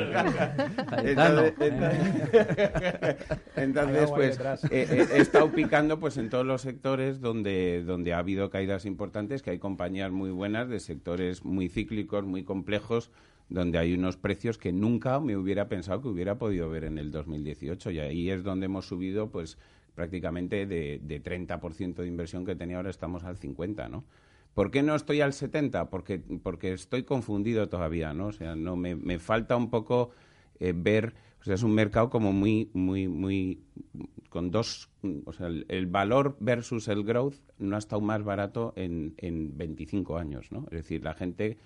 entonces, 3.55 4.12
pues 4.15 4.39
eh, 4.39 4.57
eh, 4.71 5.07
he 5.13 5.21
estado 5.21 5.51
picando 5.51 6.00
pues 6.00 6.17
en 6.17 6.29
todos 6.29 6.45
los 6.45 6.62
sectores 6.62 7.21
donde, 7.21 7.83
donde 7.83 8.13
ha 8.13 8.19
habido 8.19 8.50
caídas 8.50 8.85
importantes, 8.85 9.41
que 9.41 9.51
hay 9.51 9.59
compañías 9.59 10.12
muy 10.12 10.31
buenas 10.31 10.69
de 10.69 10.79
sectores 10.79 11.45
muy 11.45 11.69
cíclicos, 11.69 12.25
muy 12.25 12.43
complejos, 12.43 13.12
donde 13.50 13.77
hay 13.77 13.93
unos 13.93 14.17
precios 14.17 14.57
que 14.57 14.71
nunca 14.71 15.19
me 15.19 15.38
hubiera 15.38 15.67
pensado 15.67 16.01
que 16.01 16.07
hubiera 16.07 16.35
podido 16.35 16.69
ver 16.69 16.85
en 16.85 16.97
el 16.97 17.12
2018. 17.12 17.91
Y 17.91 18.00
ahí 18.00 18.31
es 18.31 18.43
donde 18.43 18.65
hemos 18.65 18.88
subido 18.88 19.29
pues 19.29 19.57
prácticamente 19.93 20.65
de, 20.65 21.00
de 21.01 21.24
30% 21.24 21.95
de 21.95 22.07
inversión 22.07 22.45
que 22.45 22.55
tenía 22.55 22.77
ahora 22.77 22.89
estamos 22.89 23.24
al 23.24 23.38
50%, 23.38 23.89
¿no? 23.89 24.03
¿Por 24.55 24.71
qué 24.71 24.81
no 24.83 24.95
estoy 24.95 25.19
al 25.19 25.33
70? 25.33 25.89
Porque, 25.89 26.19
porque 26.41 26.71
estoy 26.71 27.03
confundido 27.03 27.67
todavía, 27.67 28.13
¿no? 28.13 28.27
O 28.27 28.31
sea, 28.31 28.55
no 28.55 28.77
me, 28.77 28.95
me 28.95 29.19
falta 29.19 29.57
un 29.57 29.69
poco 29.69 30.12
eh, 30.62 30.74
ver, 30.74 31.13
o 31.41 31.43
sea, 31.43 31.55
es 31.55 31.63
un 31.63 31.74
mercado 31.74 32.09
como 32.09 32.31
muy, 32.31 32.71
muy, 32.74 33.09
muy, 33.09 33.59
con 34.29 34.51
dos, 34.51 34.89
o 35.25 35.33
sea, 35.33 35.47
el, 35.47 35.88
valor 35.88 36.38
versus 36.39 36.88
el 36.88 37.03
growth 37.03 37.35
no 37.59 37.75
ha 37.75 37.79
estado 37.79 38.01
más 38.01 38.24
barato 38.24 38.71
en, 38.77 39.13
en 39.17 39.57
25 39.57 40.17
años, 40.17 40.50
¿no? 40.53 40.65
Es 40.71 40.77
decir, 40.77 41.03
la 41.03 41.13
gente 41.13 41.57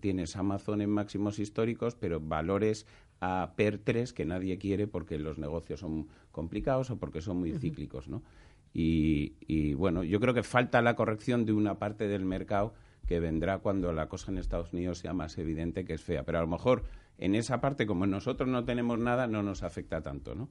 tiene 0.00 0.24
Amazon 0.34 0.80
en 0.80 0.88
máximos 0.88 1.38
históricos, 1.38 1.94
pero 1.94 2.20
valores 2.20 2.86
a 3.20 3.52
PER 3.54 3.78
3 3.78 4.14
que 4.14 4.24
nadie 4.24 4.56
quiere 4.56 4.86
porque 4.86 5.18
los 5.18 5.36
negocios 5.36 5.80
son 5.80 6.08
complicados 6.32 6.90
o 6.90 6.98
porque 6.98 7.20
son 7.20 7.38
muy 7.38 7.52
cíclicos, 7.52 8.08
¿no? 8.08 8.22
Y, 8.72 9.74
bueno, 9.74 10.04
yo 10.04 10.20
creo 10.20 10.34
que 10.34 10.42
falta 10.42 10.80
la 10.82 10.94
corrección 10.94 11.44
de 11.44 11.52
una 11.52 11.78
parte 11.78 12.08
del 12.08 12.24
mercado 12.24 12.74
que 13.06 13.18
vendrá 13.18 13.58
cuando 13.58 13.92
la 13.92 14.08
cosa 14.08 14.30
en 14.30 14.38
Estados 14.38 14.72
Unidos 14.72 14.98
sea 14.98 15.12
más 15.12 15.36
evidente 15.38 15.84
que 15.84 15.94
es 15.94 16.02
fea. 16.02 16.22
Pero 16.22 16.38
a 16.38 16.42
lo 16.42 16.46
mejor 16.46 16.84
en 17.18 17.34
esa 17.34 17.60
parte, 17.60 17.86
como 17.86 18.06
nosotros 18.06 18.48
no 18.48 18.64
tenemos 18.64 18.98
nada, 18.98 19.26
no 19.26 19.42
nos 19.42 19.62
afecta 19.62 20.00
tanto, 20.00 20.34
¿no? 20.34 20.48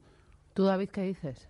¿Tú, 0.53 0.65
David, 0.65 0.89
qué 0.89 1.03
dices? 1.03 1.49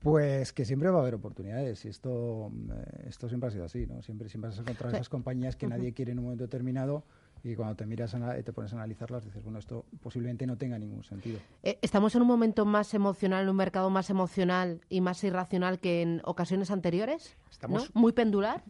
Pues 0.00 0.52
que 0.52 0.64
siempre 0.64 0.90
va 0.90 0.98
a 0.98 1.02
haber 1.02 1.14
oportunidades 1.14 1.84
y 1.84 1.88
esto, 1.88 2.50
eh, 2.74 3.04
esto 3.06 3.28
siempre 3.28 3.48
ha 3.48 3.50
sido 3.52 3.64
así, 3.64 3.86
¿no? 3.86 4.02
Siempre, 4.02 4.28
siempre 4.28 4.50
vas 4.50 4.58
a 4.58 4.62
encontrar 4.62 4.92
esas 4.94 5.08
compañías 5.08 5.54
que 5.54 5.68
nadie 5.68 5.92
quiere 5.92 6.10
en 6.10 6.18
un 6.18 6.24
momento 6.24 6.42
determinado 6.42 7.04
y 7.44 7.54
cuando 7.56 7.74
te 7.74 7.86
miras, 7.86 8.16
te 8.44 8.52
pones 8.52 8.72
a 8.72 8.76
analizarlas, 8.76 9.24
dices, 9.24 9.42
bueno, 9.42 9.58
esto 9.58 9.84
posiblemente 10.00 10.46
no 10.46 10.56
tenga 10.56 10.78
ningún 10.78 11.02
sentido. 11.02 11.40
Eh, 11.62 11.78
¿Estamos 11.82 12.14
en 12.14 12.22
un 12.22 12.28
momento 12.28 12.64
más 12.64 12.94
emocional, 12.94 13.44
en 13.44 13.48
un 13.50 13.56
mercado 13.56 13.90
más 13.90 14.10
emocional 14.10 14.80
y 14.88 15.00
más 15.00 15.22
irracional 15.24 15.80
que 15.80 16.02
en 16.02 16.22
ocasiones 16.24 16.70
anteriores? 16.70 17.36
Estamos 17.50 17.90
muy 17.94 18.12
pendular. 18.12 18.62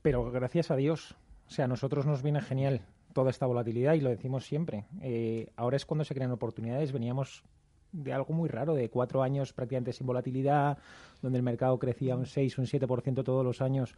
Pero 0.00 0.30
gracias 0.30 0.70
a 0.70 0.76
Dios, 0.76 1.16
o 1.48 1.50
sea, 1.50 1.66
a 1.66 1.68
nosotros 1.68 2.06
nos 2.06 2.22
viene 2.22 2.40
genial 2.40 2.82
toda 3.12 3.30
esta 3.30 3.46
volatilidad 3.46 3.94
y 3.94 4.00
lo 4.00 4.10
decimos 4.10 4.46
siempre. 4.46 4.86
Eh, 5.02 5.50
ahora 5.56 5.76
es 5.76 5.84
cuando 5.84 6.04
se 6.04 6.14
crean 6.14 6.32
oportunidades. 6.32 6.92
Veníamos 6.92 7.44
de 7.92 8.12
algo 8.12 8.34
muy 8.34 8.48
raro, 8.48 8.74
de 8.74 8.90
cuatro 8.90 9.22
años 9.22 9.52
prácticamente 9.52 9.92
sin 9.92 10.06
volatilidad, 10.06 10.78
donde 11.22 11.38
el 11.38 11.44
mercado 11.44 11.78
crecía 11.78 12.16
un 12.16 12.26
6, 12.26 12.58
un 12.58 12.66
7% 12.66 13.22
todos 13.22 13.44
los 13.44 13.62
años 13.62 13.94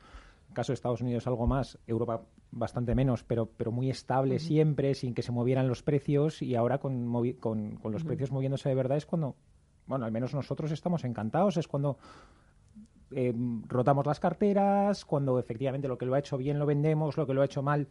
caso 0.57 0.73
de 0.73 0.75
Estados 0.75 1.03
Unidos 1.03 1.27
algo 1.27 1.47
más, 1.47 1.79
Europa 1.87 2.23
bastante 2.51 2.95
menos, 2.95 3.23
pero, 3.23 3.47
pero 3.47 3.71
muy 3.71 3.91
estable 3.91 4.39
siempre, 4.39 4.95
sin 4.95 5.13
que 5.15 5.23
se 5.23 5.31
movieran 5.31 5.69
los 5.69 5.83
precios 5.83 6.41
y 6.41 6.55
ahora 6.57 6.79
con, 6.79 7.13
con, 7.39 7.77
con 7.77 7.93
los 7.93 8.05
precios 8.05 8.33
moviéndose 8.33 8.71
de 8.71 8.75
verdad 8.75 8.97
es 8.97 9.05
cuando, 9.05 9.37
bueno, 9.87 10.07
al 10.07 10.13
menos 10.13 10.35
nosotros 10.35 10.73
estamos 10.73 11.05
encantados, 11.05 11.59
es 11.59 11.69
cuando 11.69 11.99
eh, 13.13 13.33
rotamos 13.69 14.07
las 14.07 14.21
carteras, 14.21 15.05
cuando 15.05 15.39
efectivamente 15.39 15.89
lo 15.89 15.97
que 15.97 16.07
lo 16.07 16.15
ha 16.15 16.19
hecho 16.19 16.37
bien 16.37 16.59
lo 16.59 16.67
vendemos, 16.67 17.17
lo 17.17 17.27
que 17.27 17.35
lo 17.35 17.43
ha 17.43 17.45
hecho 17.45 17.63
mal 17.63 17.89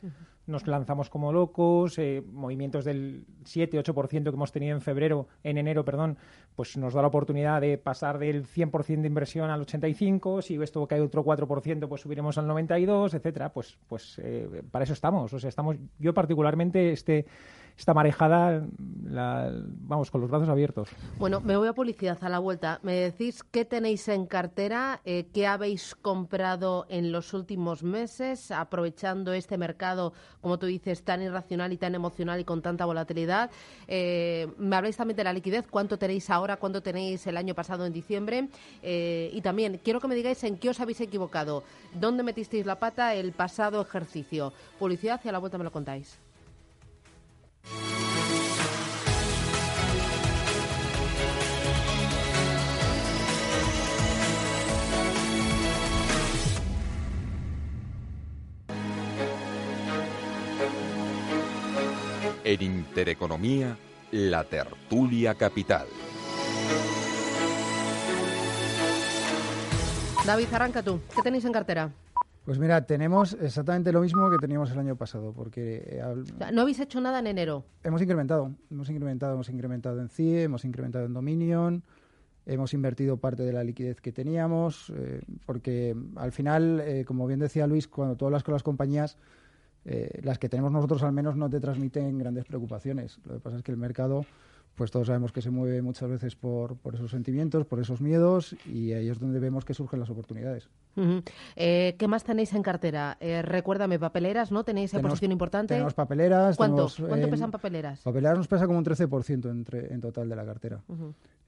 nos 0.48 0.68
lanzamos 0.68 1.10
como 1.10 1.34
locos, 1.34 1.98
eh, 1.98 2.24
movimientos 2.32 2.86
del 2.86 3.26
7-8% 3.46 4.24
que 4.24 4.30
hemos 4.30 4.52
tenido 4.52 4.76
en 4.76 4.82
febrero, 4.82 5.28
en 5.44 5.58
enero, 5.58 5.84
perdón, 5.84 6.18
pues 6.56 6.78
nos 6.78 6.94
da 6.94 7.02
la 7.02 7.08
oportunidad 7.08 7.62
de 7.62 7.78
pasar 7.78 8.20
del 8.20 8.46
100% 8.46 9.02
de 9.02 9.08
inversión 9.08 9.50
al 9.50 9.62
85, 9.62 10.42
si 10.42 10.62
esto 10.62 10.86
cae 10.88 11.02
otro 11.02 11.24
4%, 11.24 11.88
pues 11.88 12.02
subiremos 12.02 12.38
al 12.38 12.48
92, 12.48 13.14
etcétera, 13.14 13.54
pues 13.54 13.78
pues 13.88 14.20
eh, 14.24 14.62
para 14.70 14.84
eso 14.84 14.94
estamos, 14.94 15.34
o 15.34 15.40
sea, 15.40 15.50
estamos 15.50 15.78
yo 16.00 16.14
particularmente 16.14 16.92
este 16.92 17.26
esta 17.78 17.94
marejada, 17.94 18.66
la, 19.04 19.52
vamos, 19.82 20.10
con 20.10 20.22
los 20.22 20.30
brazos 20.30 20.48
abiertos. 20.48 20.90
Bueno, 21.18 21.42
me 21.42 21.58
voy 21.58 21.68
a 21.68 21.74
publicidad 21.74 22.18
a 22.22 22.30
la 22.30 22.40
vuelta. 22.40 22.80
¿Me 22.84 22.94
decís 22.94 23.44
qué 23.44 23.66
tenéis 23.66 24.08
en 24.08 24.28
cartera, 24.28 25.02
eh, 25.04 25.28
qué 25.34 25.46
habéis 25.46 25.94
comprado 25.94 26.86
en 26.90 27.12
los 27.12 27.34
últimos 27.34 27.84
meses, 27.84 28.52
aprovechando 28.52 29.34
este 29.34 29.58
mercado, 29.58 30.14
como 30.40 30.58
tú 30.58 30.68
dices, 30.68 31.04
tan 31.04 31.22
irracional 31.22 31.74
y 31.74 31.78
tan 31.78 31.96
emocional 31.96 32.40
y 32.40 32.46
con 32.46 32.62
tanta 32.62 32.86
volatilidad? 32.86 33.52
Eh, 33.88 34.48
me 34.58 34.78
habláis 34.78 34.96
también 34.96 35.18
de 35.18 35.26
la 35.26 35.34
liquidez, 35.34 35.68
cuánto 35.70 35.98
tenéis 35.98 36.30
ahora, 36.30 36.56
cuánto 36.58 36.82
tenéis 36.82 37.28
el 37.28 37.36
año 37.36 37.56
pasado 37.56 37.86
en 37.86 37.92
diciembre. 37.92 38.48
Eh, 38.84 39.30
y 39.34 39.42
también 39.42 39.82
quiero 39.84 40.00
que 40.00 40.08
me 40.08 40.16
digáis 40.16 40.42
en 40.46 40.58
qué 40.58 40.70
os 40.70 40.80
habéis 40.80 41.02
equivocado, 41.02 41.64
dónde 41.94 42.24
metisteis 42.24 42.66
la 42.66 42.80
pata 42.80 43.14
el 43.16 43.34
pasado 43.34 43.82
ejercicio. 43.82 44.54
Publicidad 44.80 45.20
y 45.26 45.28
a 45.28 45.34
la 45.34 45.40
vuelta 45.40 45.58
me 45.58 45.66
lo 45.66 45.72
contáis. 45.72 46.20
En 62.46 62.62
Intereconomía, 62.62 63.76
la 64.12 64.44
tertulia 64.44 65.34
capital. 65.34 65.88
David, 70.26 70.48
arranca 70.54 70.84
tú. 70.84 71.02
¿Qué 71.16 71.24
tenéis 71.24 71.44
en 71.46 71.52
cartera? 71.52 71.92
Pues 72.46 72.60
mira, 72.60 72.86
tenemos 72.86 73.36
exactamente 73.42 73.92
lo 73.92 74.02
mismo 74.02 74.30
que 74.30 74.38
teníamos 74.38 74.72
el 74.72 74.78
año 74.78 74.96
pasado, 74.96 75.34
porque... 75.34 75.84
Eh, 75.84 76.52
¿No 76.54 76.62
habéis 76.62 76.80
hecho 76.80 77.02
nada 77.02 77.18
en 77.18 77.26
enero? 77.26 77.66
Hemos 77.84 78.04
incrementado, 78.04 78.52
hemos 78.70 78.88
incrementado, 78.88 79.34
hemos 79.34 79.50
incrementado 79.50 80.00
en 80.00 80.10
CIE, 80.10 80.44
hemos 80.44 80.64
incrementado 80.64 81.06
en 81.06 81.14
Dominion, 81.14 81.84
hemos 82.46 82.76
invertido 82.76 83.18
parte 83.18 83.42
de 83.42 83.52
la 83.52 83.64
liquidez 83.64 84.00
que 84.00 84.12
teníamos, 84.12 84.94
eh, 84.96 85.24
porque 85.48 85.96
al 86.18 86.32
final, 86.32 86.82
eh, 86.82 87.04
como 87.04 87.26
bien 87.26 87.40
decía 87.40 87.66
Luis, 87.66 87.88
cuando 87.88 88.16
tú 88.16 88.28
hablas 88.28 88.44
con 88.44 88.54
las 88.54 88.64
compañías, 88.64 89.18
las 90.24 90.40
que 90.40 90.50
tenemos 90.50 90.72
nosotros 90.72 91.04
al 91.04 91.12
menos 91.12 91.36
no 91.36 91.48
te 91.48 91.60
transmiten 91.60 92.18
grandes 92.18 92.46
preocupaciones. 92.46 93.20
Lo 93.24 93.36
que 93.36 93.40
pasa 93.40 93.58
es 93.58 93.64
que 93.64 93.72
el 93.72 93.78
mercado 93.78 94.26
pues 94.76 94.92
todos 94.92 95.08
sabemos 95.08 95.32
que 95.32 95.42
se 95.42 95.50
mueve 95.50 95.82
muchas 95.82 96.10
veces 96.10 96.36
por, 96.36 96.76
por 96.78 96.96
esos 96.96 97.12
sentimientos, 97.12 97.66
por 97.66 97.80
esos 97.80 98.02
miedos, 98.02 98.56
y 98.66 98.92
ahí 98.92 99.10
es 99.10 99.20
donde 99.20 99.40
vemos 99.40 99.64
que 99.64 99.74
surgen 99.74 100.00
las 100.00 100.10
oportunidades. 100.10 100.70
Eh, 101.56 101.96
¿Qué 101.98 102.08
más 102.08 102.24
tenéis 102.24 102.54
en 102.54 102.62
cartera? 102.62 103.18
Eh, 103.20 103.42
recuérdame, 103.42 104.00
papeleras, 104.00 104.52
¿no? 104.52 104.64
¿Tenéis 104.64 104.94
esa 104.94 105.02
posición 105.02 105.32
importante? 105.32 105.74
Tenemos 105.74 105.94
papeleras. 105.94 106.58
¿Cuánto, 106.58 106.90
¿Cuánto 107.08 107.30
pesan 107.30 107.52
papeleras? 107.52 108.02
Papeleras 108.02 108.38
nos 108.38 108.48
pesa 108.48 108.66
como 108.68 108.78
un 108.78 108.86
13% 108.86 109.50
entre, 109.50 109.94
en 109.94 110.02
total 110.02 110.30
de 110.30 110.36
la 110.36 110.46
cartera. 110.46 110.82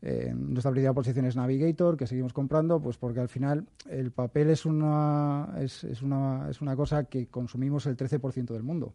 Eh, 0.01 0.33
nuestra 0.35 0.71
primera 0.71 0.93
posición 0.93 1.25
es 1.25 1.35
Navigator, 1.35 1.97
que 1.97 2.07
seguimos 2.07 2.33
comprando, 2.33 2.79
pues 2.79 2.97
porque 2.97 3.19
al 3.19 3.29
final 3.29 3.65
el 3.89 4.11
papel 4.11 4.49
es 4.49 4.65
una, 4.65 5.49
es, 5.59 5.83
es 5.83 6.01
una, 6.01 6.49
es 6.49 6.61
una 6.61 6.75
cosa 6.75 7.05
que 7.05 7.27
consumimos 7.27 7.85
el 7.87 7.97
13% 7.97 8.47
del 8.47 8.63
mundo. 8.63 8.93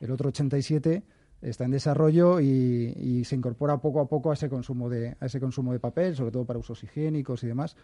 El 0.00 0.10
otro 0.10 0.32
87% 0.32 1.02
está 1.42 1.64
en 1.64 1.70
desarrollo 1.70 2.40
y, 2.40 3.24
se 3.24 3.36
incorpora 3.36 3.78
poco 3.78 4.00
a 4.00 4.08
poco 4.08 4.30
a 4.30 4.34
ese 4.34 4.48
consumo 4.48 4.88
de 4.88 5.16
a 5.20 5.26
ese 5.26 5.40
consumo 5.40 5.72
de 5.72 5.78
papel, 5.78 6.16
sobre 6.16 6.32
todo 6.32 6.44
para 6.44 6.58
usos 6.58 6.82
higiénicos 6.82 7.44
y 7.44 7.46
demás. 7.46 7.76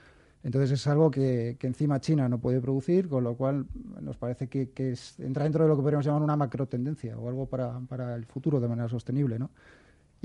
Entonces 0.42 0.70
es 0.72 0.86
algo 0.86 1.10
que, 1.10 1.56
encima 1.60 2.00
China 2.00 2.28
no 2.28 2.38
puede 2.38 2.60
producir, 2.60 3.08
con 3.08 3.24
lo 3.24 3.34
cual 3.36 3.66
nos 4.00 4.16
parece 4.16 4.48
que, 4.48 4.70
entra 5.18 5.44
dentro 5.44 5.64
de 5.64 5.68
lo 5.68 5.76
que 5.76 5.82
podríamos 5.82 6.06
llamar 6.06 6.22
una 6.22 6.36
macro 6.36 6.66
tendencia 6.66 7.18
o 7.18 7.28
algo 7.28 7.46
para, 7.46 7.80
para 7.80 8.14
el 8.14 8.26
futuro 8.26 8.60
de 8.60 8.68
manera 8.68 8.88
sostenible, 8.88 9.38
¿no? 9.38 9.50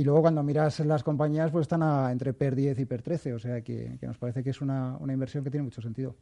Y 0.01 0.03
luego 0.03 0.22
cuando 0.22 0.41
miras 0.41 0.79
las 0.79 1.03
compañías, 1.03 1.51
pues 1.51 1.65
están 1.65 1.84
a, 1.84 2.12
entre 2.12 2.34
PER 2.34 2.55
10 2.55 2.79
y 2.79 2.86
PER 2.86 3.03
13, 3.03 3.34
o 3.36 3.39
sea 3.39 3.62
que, 3.62 4.00
nos 4.01 4.17
parece 4.17 4.41
que 4.41 4.50
es 4.50 4.60
una, 4.60 4.98
una, 4.98 5.13
inversión 5.13 5.43
que 5.43 5.51
tiene 5.51 5.63
mucho 5.63 5.79
sentido. 5.79 6.15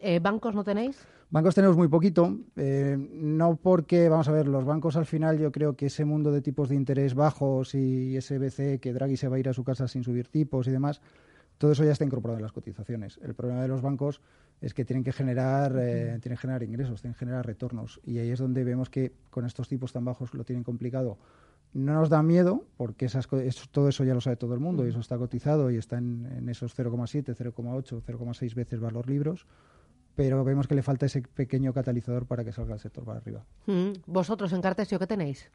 Eh, 0.00 0.18
¿Bancos 0.18 0.54
no 0.54 0.64
tenéis? 0.64 1.06
Bancos 1.28 1.54
tenemos 1.54 1.76
muy 1.76 1.88
poquito, 1.88 2.38
eh, 2.56 2.96
no 2.98 3.56
porque, 3.56 4.08
vamos 4.08 4.28
a 4.28 4.32
ver, 4.32 4.48
los 4.48 4.64
bancos 4.64 4.96
al 4.96 5.04
final 5.04 5.38
yo 5.38 5.52
creo 5.52 5.76
que 5.76 5.86
ese 5.86 6.06
mundo 6.06 6.32
de 6.32 6.40
tipos 6.40 6.70
de 6.70 6.76
interés 6.76 7.14
bajos 7.14 7.74
y 7.74 8.16
ese 8.16 8.38
BCE 8.38 8.78
que 8.78 8.94
Draghi 8.94 9.18
se 9.18 9.28
va 9.28 9.36
a 9.36 9.40
ir 9.40 9.50
a 9.50 9.52
su 9.52 9.62
casa 9.62 9.88
sin 9.88 10.04
subir 10.04 10.28
tipos 10.28 10.66
y 10.66 10.70
demás, 10.70 11.02
todo 11.58 11.72
eso 11.72 11.84
ya 11.84 11.92
está 11.92 12.06
incorporado 12.06 12.38
en 12.38 12.44
las 12.44 12.52
cotizaciones. 12.52 13.20
El 13.22 13.34
problema 13.34 13.60
de 13.60 13.68
los 13.68 13.82
bancos 13.82 14.22
es 14.62 14.72
que 14.72 14.86
tienen 14.86 15.04
que 15.04 15.12
generar, 15.12 15.76
eh, 15.78 16.18
tienen 16.22 16.36
que 16.38 16.40
generar 16.40 16.62
ingresos, 16.62 17.02
tienen 17.02 17.12
que 17.12 17.18
generar 17.18 17.44
retornos 17.44 18.00
y 18.04 18.20
ahí 18.20 18.30
es 18.30 18.38
donde 18.38 18.64
vemos 18.64 18.88
que 18.88 19.12
con 19.28 19.44
estos 19.44 19.68
tipos 19.68 19.92
tan 19.92 20.06
bajos 20.06 20.32
lo 20.32 20.44
tienen 20.44 20.64
complicado 20.64 21.18
no 21.74 21.94
nos 21.94 22.08
da 22.08 22.22
miedo, 22.22 22.64
porque 22.76 23.06
esas, 23.06 23.28
todo 23.70 23.88
eso 23.88 24.04
ya 24.04 24.14
lo 24.14 24.20
sabe 24.20 24.36
todo 24.36 24.54
el 24.54 24.60
mundo 24.60 24.86
y 24.86 24.90
eso 24.90 25.00
está 25.00 25.18
cotizado 25.18 25.70
y 25.70 25.76
está 25.76 25.98
en, 25.98 26.48
esos 26.48 26.76
0,7, 26.76 27.34
0,8, 27.34 28.02
0,6 28.02 28.54
veces 28.54 28.80
valor 28.80 29.08
libros, 29.08 29.46
pero 30.16 30.42
vemos 30.44 30.66
que 30.66 30.74
le 30.74 30.82
falta 30.82 31.06
ese 31.06 31.22
pequeño 31.22 31.72
catalizador 31.72 32.26
para 32.26 32.44
que 32.44 32.52
salga 32.52 32.74
el 32.74 32.80
sector 32.80 33.04
para 33.04 33.18
arriba. 33.18 33.44
Mm, 33.66 33.92
¿Vosotros 34.06 34.52
en 34.52 34.62
Cartesio 34.62 34.98
qué 34.98 35.06
tenéis? 35.06 35.50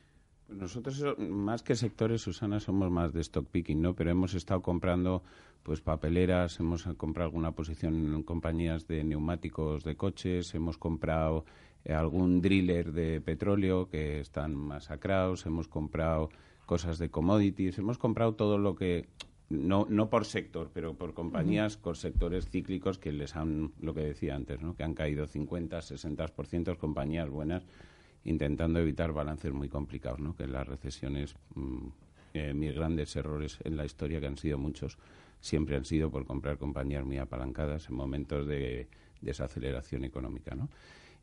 Pues 0.47 0.59
nosotros, 0.59 1.17
más 1.17 1.63
que 1.63 1.75
sectores, 1.75 2.21
Susana, 2.21 2.59
somos 2.59 2.91
más 2.91 3.13
de 3.13 3.21
stock 3.21 3.47
picking, 3.47 3.81
¿no? 3.81 3.95
Pero 3.95 4.11
hemos 4.11 4.33
estado 4.33 4.61
comprando 4.61 5.23
pues 5.63 5.81
papeleras, 5.81 6.59
hemos 6.59 6.83
comprado 6.97 7.29
alguna 7.29 7.53
posición 7.53 8.13
en 8.13 8.23
compañías 8.23 8.85
de 8.87 9.03
neumáticos 9.03 9.83
de 9.83 9.95
coches, 9.95 10.53
hemos 10.53 10.77
comprado 10.77 11.45
eh, 11.45 11.72
algún 11.89 12.41
driller 12.41 12.93
de 12.93 13.19
petróleo 13.21 13.89
que 13.89 14.19
están 14.19 14.55
masacrados, 14.55 15.45
hemos 15.45 15.67
comprado 15.67 16.29
cosas 16.65 16.97
de 16.97 17.09
commodities, 17.09 17.77
hemos 17.77 17.97
comprado 17.97 18.35
todo 18.35 18.57
lo 18.57 18.75
que 18.75 19.07
no, 19.49 19.85
no 19.89 20.09
por 20.09 20.25
sector, 20.25 20.71
pero 20.73 20.95
por 20.95 21.13
compañías 21.13 21.77
con 21.77 21.95
sectores 21.95 22.49
cíclicos 22.49 22.97
que 22.97 23.11
les 23.11 23.35
han, 23.35 23.73
lo 23.81 23.93
que 23.93 24.01
decía 24.01 24.35
antes, 24.35 24.61
¿no? 24.61 24.75
que 24.75 24.83
han 24.83 24.93
caído 24.93 25.27
50, 25.27 25.79
60%, 25.79 26.77
compañías 26.77 27.29
buenas, 27.29 27.63
intentando 28.23 28.79
evitar 28.79 29.11
balances 29.11 29.53
muy 29.53 29.69
complicados, 29.69 30.19
¿no? 30.19 30.35
que 30.35 30.47
las 30.47 30.67
recesiones, 30.67 31.35
mm, 31.55 31.87
eh, 32.33 32.53
mis 32.53 32.73
grandes 32.73 33.15
errores 33.15 33.59
en 33.63 33.77
la 33.77 33.85
historia, 33.85 34.19
que 34.19 34.27
han 34.27 34.37
sido 34.37 34.57
muchos, 34.57 34.97
siempre 35.39 35.75
han 35.75 35.85
sido 35.85 36.09
por 36.09 36.25
comprar 36.25 36.57
compañías 36.57 37.05
muy 37.05 37.17
apalancadas 37.17 37.89
en 37.89 37.95
momentos 37.95 38.47
de 38.47 38.87
desaceleración 39.21 40.05
económica. 40.05 40.55
¿no? 40.55 40.69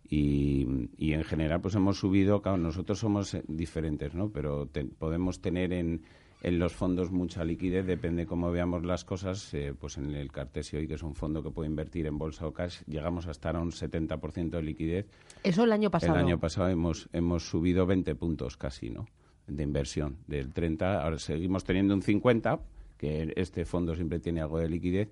Y, 0.09 0.89
y, 0.99 1.13
en 1.13 1.23
general 1.23 1.61
pues 1.61 1.77
hemos 1.77 1.99
subido, 1.99 2.43
claro, 2.43 2.59
nosotros 2.59 2.99
somos 2.99 3.35
eh, 3.35 3.45
diferentes, 3.47 4.13
¿no? 4.15 4.31
Pero 4.31 4.69
podemos 4.99 5.41
tener 5.41 5.73
en, 5.73 6.03
en 6.43 6.59
los 6.59 6.73
fondos 6.73 7.11
mucha 7.11 7.45
liquidez, 7.45 7.87
depende 7.87 8.27
cómo 8.27 8.51
veamos 8.51 8.85
las 8.85 9.05
cosas, 9.05 9.53
eh, 9.55 9.75
pues 9.79 9.99
en 9.99 10.11
el 10.13 10.33
Cartesio, 10.33 10.79
hoy 10.79 10.89
que 10.89 10.95
es 10.95 11.03
un 11.03 11.15
fondo 11.15 11.43
que 11.43 11.51
puede 11.51 11.69
invertir 11.69 12.07
en 12.07 12.19
bolsa 12.19 12.47
o 12.47 12.53
cash, 12.53 12.81
llegamos 12.87 13.27
a 13.27 13.31
estar 13.31 13.57
a 13.57 13.61
un 13.61 13.71
70% 13.71 14.51
de 14.51 14.63
liquidez. 14.63 15.07
Eso 15.43 15.65
el 15.65 15.73
año 15.73 15.91
pasado. 15.91 16.15
El 16.15 16.25
año 16.25 16.41
pasado 16.41 16.69
hemos, 16.69 17.09
hemos 17.13 17.49
subido 17.49 17.87
20 17.87 18.15
puntos 18.15 18.57
casi, 18.57 18.91
¿no? 18.91 19.07
De 19.47 19.63
inversión, 19.63 20.17
del 20.27 20.53
30, 20.53 21.03
ahora 21.03 21.19
seguimos 21.19 21.65
teniendo 21.65 21.95
un 21.95 22.03
50, 22.03 22.61
que 22.97 23.33
este 23.37 23.65
fondo 23.65 23.95
siempre 23.95 24.19
tiene 24.21 24.41
algo 24.41 24.59
de 24.59 24.69
liquidez, 24.69 25.09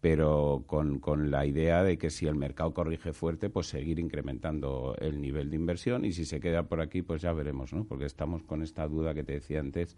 pero 0.00 0.62
con, 0.66 1.00
con, 1.00 1.30
la 1.30 1.44
idea 1.44 1.82
de 1.82 1.98
que 1.98 2.10
si 2.10 2.26
el 2.26 2.36
mercado 2.36 2.72
corrige 2.72 3.12
fuerte, 3.12 3.50
pues 3.50 3.66
seguir 3.66 3.98
incrementando 3.98 4.94
el 5.00 5.20
nivel 5.20 5.50
de 5.50 5.56
inversión 5.56 6.04
y 6.04 6.12
si 6.12 6.24
se 6.24 6.40
queda 6.40 6.64
por 6.64 6.80
aquí, 6.80 7.02
pues 7.02 7.20
ya 7.22 7.32
veremos, 7.32 7.72
¿no? 7.72 7.84
Porque 7.84 8.04
estamos 8.04 8.42
con 8.44 8.62
esta 8.62 8.86
duda 8.86 9.12
que 9.14 9.24
te 9.24 9.32
decía 9.32 9.60
antes 9.60 9.96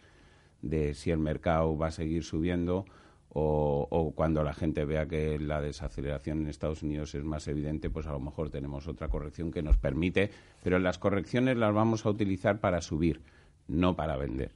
de 0.62 0.94
si 0.94 1.10
el 1.10 1.18
mercado 1.18 1.76
va 1.76 1.88
a 1.88 1.90
seguir 1.90 2.24
subiendo 2.24 2.86
o, 3.32 3.86
o, 3.90 4.10
cuando 4.12 4.42
la 4.42 4.54
gente 4.54 4.84
vea 4.84 5.06
que 5.06 5.38
la 5.38 5.60
desaceleración 5.60 6.40
en 6.40 6.48
Estados 6.48 6.82
Unidos 6.82 7.14
es 7.14 7.22
más 7.22 7.46
evidente, 7.46 7.88
pues 7.88 8.06
a 8.06 8.12
lo 8.12 8.20
mejor 8.20 8.50
tenemos 8.50 8.88
otra 8.88 9.08
corrección 9.08 9.52
que 9.52 9.62
nos 9.62 9.76
permite, 9.76 10.30
pero 10.64 10.78
las 10.78 10.98
correcciones 10.98 11.56
las 11.56 11.72
vamos 11.72 12.06
a 12.06 12.10
utilizar 12.10 12.58
para 12.58 12.80
subir, 12.80 13.20
no 13.68 13.94
para 13.94 14.16
vender. 14.16 14.50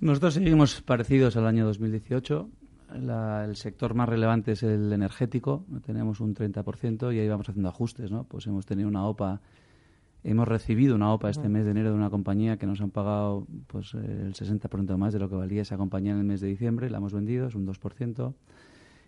Nosotros 0.00 0.34
seguimos 0.34 0.82
parecidos 0.82 1.36
al 1.36 1.46
año 1.46 1.64
2018 1.64 2.50
el 2.98 3.56
sector 3.56 3.94
más 3.94 4.08
relevante 4.08 4.52
es 4.52 4.62
el 4.62 4.92
energético, 4.92 5.64
tenemos 5.84 6.20
un 6.20 6.34
30% 6.34 7.14
y 7.14 7.18
ahí 7.18 7.28
vamos 7.28 7.48
haciendo 7.48 7.68
ajustes, 7.68 8.10
¿no? 8.10 8.24
Pues 8.24 8.46
hemos 8.46 8.66
tenido 8.66 8.88
una 8.88 9.06
OPA, 9.06 9.40
hemos 10.24 10.48
recibido 10.48 10.94
una 10.94 11.12
OPA 11.12 11.30
este 11.30 11.48
mes 11.48 11.64
de 11.64 11.70
enero 11.70 11.90
de 11.90 11.96
una 11.96 12.10
compañía 12.10 12.56
que 12.56 12.66
nos 12.66 12.80
han 12.80 12.90
pagado 12.90 13.46
pues 13.66 13.94
el 13.94 14.34
60% 14.34 14.96
más 14.96 15.12
de 15.12 15.18
lo 15.18 15.28
que 15.28 15.36
valía 15.36 15.62
esa 15.62 15.76
compañía 15.76 16.12
en 16.12 16.18
el 16.18 16.24
mes 16.24 16.40
de 16.40 16.48
diciembre, 16.48 16.90
la 16.90 16.98
hemos 16.98 17.12
vendido, 17.12 17.46
es 17.46 17.54
un 17.54 17.66
2%. 17.66 18.34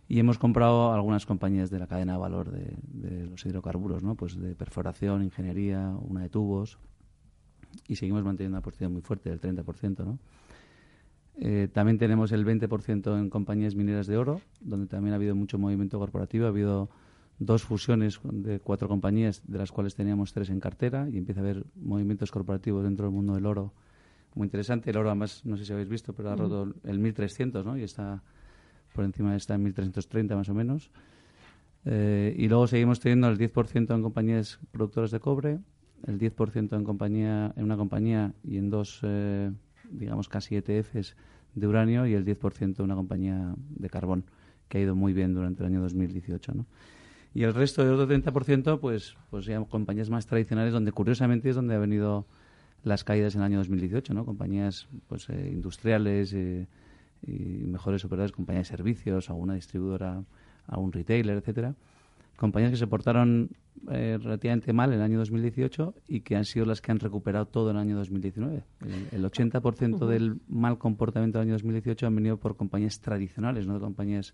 Y 0.09 0.19
hemos 0.19 0.39
comprado 0.39 0.93
algunas 0.93 1.25
compañías 1.25 1.71
de 1.71 1.79
la 1.79 1.87
cadena 1.87 2.15
de 2.15 2.19
valor 2.19 2.51
de, 2.51 2.77
de 2.83 3.27
los 3.27 3.47
hidrocarburos, 3.47 4.03
¿no? 4.03 4.17
Pues 4.17 4.37
de 4.37 4.57
perforación, 4.57 5.23
ingeniería, 5.23 5.95
una 6.01 6.23
de 6.23 6.29
tubos. 6.29 6.79
Y 7.87 7.95
seguimos 7.95 8.25
manteniendo 8.25 8.57
una 8.57 8.63
posición 8.63 8.93
muy 8.93 9.03
fuerte 9.03 9.31
del 9.31 9.41
30%, 9.41 10.05
¿no? 10.05 10.19
Eh, 11.43 11.69
también 11.73 11.97
tenemos 11.97 12.33
el 12.33 12.45
20% 12.45 13.19
en 13.19 13.31
compañías 13.31 13.75
mineras 13.75 14.07
de 14.07 14.19
oro, 14.19 14.41
donde 14.61 14.87
también 14.87 15.15
ha 15.15 15.17
habido 15.17 15.35
mucho 15.35 15.59
movimiento 15.59 15.99
corporativo. 15.99 16.45
Ha 16.45 16.49
habido 16.49 16.91
dos 17.39 17.63
fusiones 17.63 18.21
de 18.23 18.61
cuatro 18.61 18.89
compañías, 18.89 19.43
de 19.47 19.59
las 19.59 19.73
cuales 19.73 19.95
teníamos 19.95 20.35
tres 20.35 20.51
en 20.51 20.61
cartera, 20.61 21.09
y 21.09 21.17
empieza 21.17 21.41
a 21.41 21.45
haber 21.45 21.65
movimientos 21.77 22.31
corporativos 22.31 22.85
dentro 22.85 23.07
del 23.07 23.15
mundo 23.15 23.35
del 23.35 23.47
oro 23.47 23.73
muy 24.35 24.47
interesante. 24.47 24.91
El 24.91 24.99
oro, 24.99 25.09
además, 25.09 25.41
no 25.45 25.57
sé 25.57 25.65
si 25.65 25.73
habéis 25.73 25.89
visto, 25.89 26.13
pero 26.13 26.31
ha 26.31 26.37
roto 26.37 26.75
el 26.85 26.99
1300, 26.99 27.65
¿no? 27.65 27.77
Y 27.77 27.83
está 27.83 28.23
por 28.93 29.05
encima, 29.05 29.35
está 29.35 29.55
en 29.55 29.63
1330 29.63 30.37
más 30.37 30.49
o 30.49 30.55
menos. 30.55 30.91
Eh, 31.87 32.35
y 32.37 32.49
luego 32.49 32.67
seguimos 32.67 33.01
teniendo 33.01 33.29
el 33.29 33.39
10% 33.39 33.95
en 33.95 34.03
compañías 34.03 34.59
productoras 34.71 35.11
de 35.11 35.21
cobre, 35.21 35.59
el 36.07 36.19
10% 36.19 36.77
en, 36.77 36.85
compañía, 36.85 37.53
en 37.57 37.65
una 37.65 37.77
compañía 37.77 38.35
y 38.45 38.59
en 38.59 38.69
dos 38.71 39.01
eh, 39.03 39.51
digamos, 39.91 40.29
casi 40.29 40.57
ETFs 40.57 41.17
de 41.55 41.67
uranio 41.67 42.07
y 42.07 42.15
el 42.15 42.25
10% 42.25 42.81
una 42.81 42.95
compañía 42.95 43.55
de 43.71 43.91
carbón, 43.91 44.25
que 44.69 44.79
ha 44.79 44.81
ido 44.81 44.95
muy 44.95 45.13
bien 45.13 45.35
durante 45.35 45.63
el 45.63 45.67
año 45.67 45.81
2018, 45.81 46.53
¿no? 46.55 46.67
Y 47.33 47.45
el 47.45 47.55
resto 47.55 47.85
del 47.85 47.95
otro 47.95 48.09
30%, 48.09 48.81
pues, 48.81 49.17
pues 49.31 49.45
ya 49.45 49.63
compañías 49.65 50.11
más 50.11 50.27
tradicionales, 50.27 50.73
donde 50.73 50.91
curiosamente 50.91 51.51
es 51.51 51.57
donde 51.57 51.75
ha 51.75 51.79
venido 51.79 52.27
las 52.83 53.05
caídas 53.05 53.35
en 53.35 53.43
el 53.43 53.47
año 53.47 53.59
2018, 53.59 54.15
¿no? 54.15 54.25
Compañías 54.25 54.89
pues, 55.07 55.29
eh, 55.29 55.51
industriales 55.53 56.33
eh, 56.33 56.67
y 57.25 57.67
mejores 57.67 58.05
operadores, 58.05 58.33
compañías 58.33 58.69
de 58.69 58.77
servicios, 58.77 59.31
alguna 59.31 59.55
distribuidora, 59.55 60.25
algún 60.67 60.93
retailer, 60.93 61.37
etcétera 61.37 61.75
compañías 62.41 62.71
que 62.71 62.79
se 62.79 62.87
portaron 62.87 63.51
eh, 63.91 64.19
relativamente 64.21 64.73
mal 64.73 64.91
en 64.93 65.01
el 65.01 65.05
año 65.05 65.19
2018 65.19 65.95
y 66.09 66.21
que 66.23 66.37
han 66.37 66.47
sido 66.47 66.65
las 66.65 66.81
que 66.81 66.91
han 66.91 66.99
recuperado 66.99 67.47
todo 67.47 67.71
en 67.71 67.77
el 67.77 67.83
año 67.83 67.97
2019. 67.97 68.65
El, 69.13 69.23
80% 69.23 70.07
del 70.07 70.41
mal 70.49 70.79
comportamiento 70.79 71.39
del 71.39 71.49
año 71.49 71.55
2018 71.55 72.07
han 72.07 72.17
venido 72.17 72.39
por 72.39 72.57
compañías 72.57 72.99
tradicionales, 73.01 73.67
no 73.67 73.75
de 73.75 73.81
compañías 73.81 74.33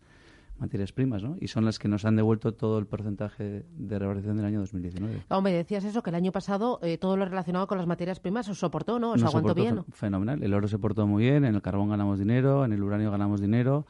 materias 0.58 0.92
primas, 0.92 1.22
¿no? 1.22 1.36
Y 1.40 1.48
son 1.48 1.64
las 1.64 1.80
que 1.80 1.88
nos 1.88 2.04
han 2.04 2.14
devuelto 2.14 2.54
todo 2.54 2.78
el 2.78 2.86
porcentaje 2.86 3.66
de 3.76 3.98
revalorización 3.98 4.36
del 4.36 4.46
año 4.46 4.60
2019. 4.60 5.24
me 5.42 5.52
decías 5.52 5.84
eso, 5.84 6.02
que 6.02 6.10
el 6.10 6.16
año 6.16 6.30
pasado 6.30 6.78
eh, 6.82 6.98
todo 6.98 7.16
lo 7.16 7.24
relacionado 7.24 7.66
con 7.66 7.76
las 7.76 7.88
materias 7.88 8.20
primas 8.20 8.48
os 8.48 8.58
soportó, 8.60 9.00
¿no? 9.00 9.12
Os 9.12 9.22
aguantó 9.24 9.52
bien. 9.52 9.84
Fenomenal. 9.90 10.42
El 10.44 10.54
oro 10.54 10.68
se 10.68 10.78
portó 10.78 11.08
muy 11.08 11.24
bien, 11.24 11.44
en 11.44 11.56
el 11.56 11.60
carbón 11.60 11.90
ganamos 11.90 12.20
dinero, 12.20 12.64
en 12.64 12.72
el 12.72 12.82
uranio 12.84 13.10
ganamos 13.10 13.40
dinero, 13.40 13.84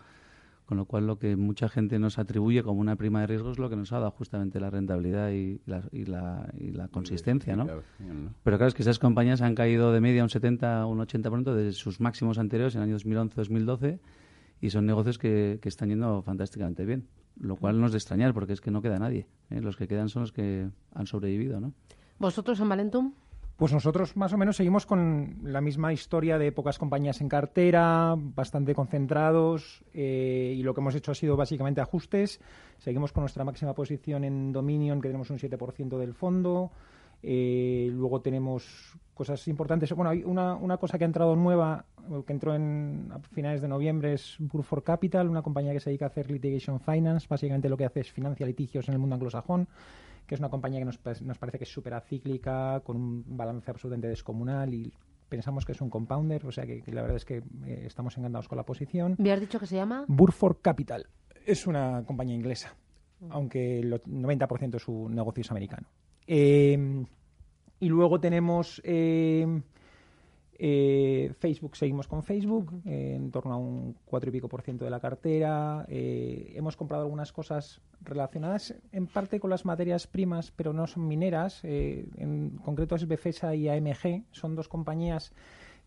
con 0.66 0.76
lo 0.76 0.84
cual 0.84 1.06
lo 1.06 1.18
que 1.18 1.36
mucha 1.36 1.68
gente 1.68 1.98
nos 2.00 2.18
atribuye 2.18 2.62
como 2.64 2.80
una 2.80 2.96
prima 2.96 3.20
de 3.20 3.28
riesgo 3.28 3.52
es 3.52 3.58
lo 3.58 3.70
que 3.70 3.76
nos 3.76 3.92
ha 3.92 4.00
dado 4.00 4.10
justamente 4.10 4.58
la 4.58 4.68
rentabilidad 4.68 5.30
y 5.30 5.60
la, 5.64 5.84
y 5.92 6.04
la, 6.04 6.52
y 6.58 6.72
la 6.72 6.88
consistencia, 6.88 7.54
¿no? 7.54 7.66
Pero 8.42 8.56
claro, 8.58 8.66
es 8.66 8.74
que 8.74 8.82
esas 8.82 8.98
compañías 8.98 9.42
han 9.42 9.54
caído 9.54 9.92
de 9.92 10.00
media 10.00 10.24
un 10.24 10.28
70 10.28 10.84
o 10.86 10.90
un 10.90 10.98
80% 10.98 11.54
de 11.54 11.72
sus 11.72 12.00
máximos 12.00 12.38
anteriores 12.38 12.74
en 12.74 12.82
el 12.82 12.88
año 12.88 12.98
2011-2012 12.98 14.00
y 14.60 14.70
son 14.70 14.86
negocios 14.86 15.18
que, 15.18 15.60
que, 15.62 15.68
están 15.68 15.88
yendo 15.88 16.20
fantásticamente 16.22 16.84
bien, 16.84 17.06
lo 17.38 17.54
cual 17.56 17.80
no 17.80 17.86
es 17.86 17.92
de 17.92 17.98
extrañar 17.98 18.34
porque 18.34 18.52
es 18.52 18.60
que 18.60 18.72
no 18.72 18.82
queda 18.82 18.98
nadie. 18.98 19.28
¿eh? 19.50 19.60
Los 19.60 19.76
que 19.76 19.86
quedan 19.86 20.08
son 20.08 20.22
los 20.22 20.32
que 20.32 20.68
han 20.94 21.06
sobrevivido, 21.06 21.60
¿no? 21.60 21.72
¿Vosotros 22.18 22.58
en 22.58 22.68
Valentum? 22.68 23.12
Pues 23.56 23.72
nosotros 23.72 24.16
más 24.18 24.34
o 24.34 24.36
menos 24.36 24.56
seguimos 24.56 24.84
con 24.84 25.38
la 25.42 25.62
misma 25.62 25.90
historia 25.90 26.36
de 26.36 26.52
pocas 26.52 26.78
compañías 26.78 27.22
en 27.22 27.28
cartera, 27.30 28.14
bastante 28.14 28.74
concentrados 28.74 29.82
eh, 29.94 30.54
y 30.54 30.62
lo 30.62 30.74
que 30.74 30.82
hemos 30.82 30.94
hecho 30.94 31.12
ha 31.12 31.14
sido 31.14 31.36
básicamente 31.36 31.80
ajustes. 31.80 32.38
Seguimos 32.76 33.12
con 33.12 33.22
nuestra 33.22 33.44
máxima 33.44 33.72
posición 33.72 34.24
en 34.24 34.52
Dominion, 34.52 35.00
que 35.00 35.08
tenemos 35.08 35.30
un 35.30 35.38
7% 35.38 35.96
del 35.96 36.12
fondo. 36.12 36.70
Eh, 37.22 37.88
luego 37.94 38.20
tenemos 38.20 38.94
cosas 39.14 39.48
importantes. 39.48 39.90
Bueno, 39.94 40.10
hay 40.10 40.22
una, 40.22 40.54
una, 40.54 40.76
cosa 40.76 40.98
que 40.98 41.04
ha 41.04 41.06
entrado 41.06 41.34
nueva, 41.34 41.86
que 42.26 42.32
entró 42.34 42.54
en, 42.54 43.10
a 43.10 43.20
finales 43.20 43.62
de 43.62 43.68
noviembre, 43.68 44.12
es 44.12 44.36
Burford 44.38 44.84
Capital, 44.84 45.30
una 45.30 45.40
compañía 45.40 45.72
que 45.72 45.80
se 45.80 45.88
dedica 45.88 46.04
a 46.04 46.08
hacer 46.08 46.30
litigation 46.30 46.78
finance. 46.78 47.26
Básicamente 47.26 47.70
lo 47.70 47.78
que 47.78 47.86
hace 47.86 48.00
es 48.00 48.12
financia 48.12 48.44
litigios 48.44 48.86
en 48.88 48.92
el 48.92 49.00
mundo 49.00 49.14
anglosajón 49.14 49.66
que 50.26 50.34
es 50.34 50.40
una 50.40 50.50
compañía 50.50 50.80
que 50.80 50.84
nos, 50.84 51.00
nos 51.22 51.38
parece 51.38 51.58
que 51.58 51.64
es 51.64 51.72
súper 51.72 51.94
acíclica, 51.94 52.80
con 52.80 52.96
un 52.96 53.24
balance 53.36 53.70
absolutamente 53.70 54.08
descomunal 54.08 54.74
y 54.74 54.92
pensamos 55.28 55.64
que 55.64 55.72
es 55.72 55.80
un 55.80 55.90
compounder, 55.90 56.44
o 56.46 56.52
sea 56.52 56.66
que, 56.66 56.82
la 56.86 57.02
verdad 57.02 57.16
es 57.16 57.24
que 57.24 57.38
eh, 57.38 57.84
estamos 57.86 58.16
encantados 58.16 58.48
con 58.48 58.56
la 58.56 58.64
posición. 58.64 59.16
¿Me 59.18 59.32
has 59.32 59.40
dicho 59.40 59.58
que 59.58 59.66
se 59.66 59.76
llama? 59.76 60.04
Burford 60.08 60.58
Capital. 60.62 61.06
Es 61.44 61.66
una 61.66 62.04
compañía 62.04 62.34
inglesa, 62.34 62.74
aunque 63.30 63.80
el 63.80 63.92
90% 64.02 64.70
de 64.70 64.78
su 64.78 65.08
negocio 65.08 65.42
es 65.42 65.50
americano. 65.50 65.86
Eh, 66.26 67.04
y 67.78 67.88
luego 67.88 68.18
tenemos 68.20 68.80
eh, 68.84 69.62
eh, 70.58 71.32
Facebook, 71.38 71.76
seguimos 71.76 72.08
con 72.08 72.22
Facebook, 72.22 72.72
eh, 72.84 73.14
en 73.16 73.30
torno 73.30 73.54
a 73.54 73.56
un 73.56 73.96
cuatro 74.04 74.30
y 74.30 74.32
pico 74.32 74.48
por 74.48 74.62
ciento 74.62 74.84
de 74.84 74.90
la 74.90 75.00
cartera. 75.00 75.84
Eh, 75.88 76.52
hemos 76.56 76.76
comprado 76.76 77.04
algunas 77.04 77.32
cosas 77.32 77.80
relacionadas 78.00 78.74
en 78.92 79.06
parte 79.06 79.40
con 79.40 79.50
las 79.50 79.64
materias 79.64 80.06
primas, 80.06 80.52
pero 80.54 80.72
no 80.72 80.86
son 80.86 81.06
mineras. 81.08 81.62
en 81.64 82.58
concreto 82.64 82.94
es 82.94 83.06
Befesa 83.06 83.54
y 83.54 83.68
AMG. 83.68 84.24
Son 84.30 84.54
dos 84.54 84.68
compañías 84.68 85.32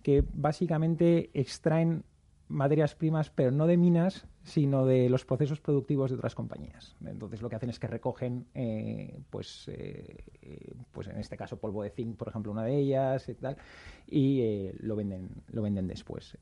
que 0.03 0.23
básicamente 0.34 1.29
extraen 1.34 2.03
materias 2.47 2.95
primas, 2.95 3.29
pero 3.29 3.51
no 3.51 3.67
de 3.67 3.77
minas, 3.77 4.25
sino 4.49 4.85
de 4.85 5.09
los 5.09 5.25
procesos 5.25 5.62
productivos 5.62 6.09
de 6.09 6.17
otras 6.17 6.35
compañías. 6.35 6.95
Entonces 7.05 7.41
lo 7.41 7.49
que 7.49 7.55
hacen 7.55 7.69
es 7.69 7.79
que 7.79 7.88
recogen, 7.88 8.47
eh, 8.53 9.19
pues, 9.29 9.67
eh, 9.67 10.23
eh, 10.41 10.73
pues 10.91 11.07
en 11.07 11.17
este 11.17 11.38
caso 11.38 11.57
polvo 11.57 11.83
de 11.83 11.91
zinc, 11.91 12.17
por 12.17 12.27
ejemplo, 12.27 12.51
una 12.51 12.63
de 12.63 12.77
ellas 12.77 13.29
y 13.29 13.35
tal, 13.35 13.57
y 14.07 14.71
lo 14.79 14.95
venden, 14.95 15.29
lo 15.51 15.62
venden 15.62 15.88
después. 15.88 16.38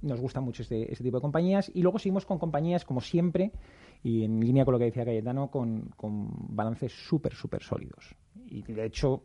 nos 0.00 0.20
gusta 0.20 0.40
mucho 0.40 0.62
este, 0.62 0.90
este, 0.90 1.04
tipo 1.04 1.18
de 1.18 1.22
compañías 1.22 1.70
y 1.72 1.82
luego 1.82 1.98
seguimos 1.98 2.26
con 2.26 2.38
compañías 2.38 2.84
como 2.84 3.00
siempre 3.00 3.52
y 4.02 4.24
en 4.24 4.40
línea 4.40 4.64
con 4.64 4.72
lo 4.72 4.78
que 4.78 4.86
decía 4.86 5.04
Cayetano 5.04 5.50
con, 5.50 5.90
con 5.96 6.28
balances 6.56 6.92
súper 6.92 7.34
súper 7.34 7.62
sólidos 7.62 8.16
y 8.46 8.62
de 8.62 8.84
hecho 8.84 9.22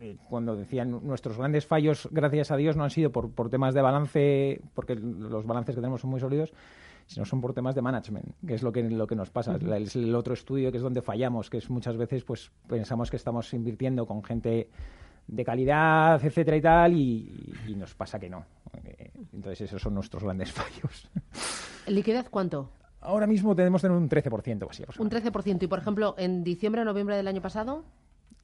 eh, 0.00 0.16
cuando 0.28 0.54
decían 0.54 1.00
nuestros 1.02 1.38
grandes 1.38 1.66
fallos, 1.66 2.08
gracias 2.12 2.52
a 2.52 2.56
Dios, 2.56 2.76
no 2.76 2.84
han 2.84 2.90
sido 2.90 3.10
por, 3.10 3.32
por 3.32 3.50
temas 3.50 3.74
de 3.74 3.82
balance, 3.82 4.60
porque 4.74 4.94
los 4.94 5.44
balances 5.44 5.74
que 5.74 5.80
tenemos 5.80 6.00
son 6.00 6.10
muy 6.10 6.20
sólidos, 6.20 6.52
sino 7.08 7.24
son 7.24 7.40
por 7.40 7.54
temas 7.54 7.74
de 7.74 7.82
management, 7.82 8.26
que 8.46 8.54
es 8.54 8.62
lo 8.62 8.70
que, 8.70 8.82
lo 8.82 9.06
que 9.06 9.16
nos 9.16 9.30
pasa. 9.30 9.56
Es 9.56 9.96
el 9.96 10.14
otro 10.14 10.34
estudio 10.34 10.70
que 10.70 10.76
es 10.76 10.82
donde 10.82 11.00
fallamos, 11.00 11.48
que 11.48 11.56
es 11.56 11.70
muchas 11.70 11.96
veces 11.96 12.22
pues 12.22 12.52
pensamos 12.68 13.10
que 13.10 13.16
estamos 13.16 13.52
invirtiendo 13.54 14.06
con 14.06 14.22
gente 14.22 14.68
de 15.26 15.44
calidad, 15.44 16.22
etcétera 16.22 16.56
y 16.56 16.60
tal, 16.60 16.92
y, 16.94 17.74
nos 17.76 17.94
pasa 17.94 18.18
que 18.18 18.28
no. 18.28 18.44
Eh, 18.84 19.10
entonces 19.32 19.62
esos 19.62 19.80
son 19.80 19.94
nuestros 19.94 20.22
grandes 20.22 20.52
fallos. 20.52 21.10
¿Liquidez 21.86 22.28
cuánto? 22.28 22.70
Ahora 23.00 23.26
mismo 23.26 23.54
tenemos 23.54 23.80
tener 23.80 23.96
un 23.96 24.08
13% 24.08 24.68
así. 24.68 24.84
Un 24.98 25.10
13%. 25.10 25.62
Y, 25.62 25.66
por 25.66 25.78
ejemplo, 25.78 26.14
en 26.18 26.44
diciembre 26.44 26.82
o 26.82 26.84
noviembre 26.84 27.16
del 27.16 27.28
año 27.28 27.40
pasado... 27.40 27.84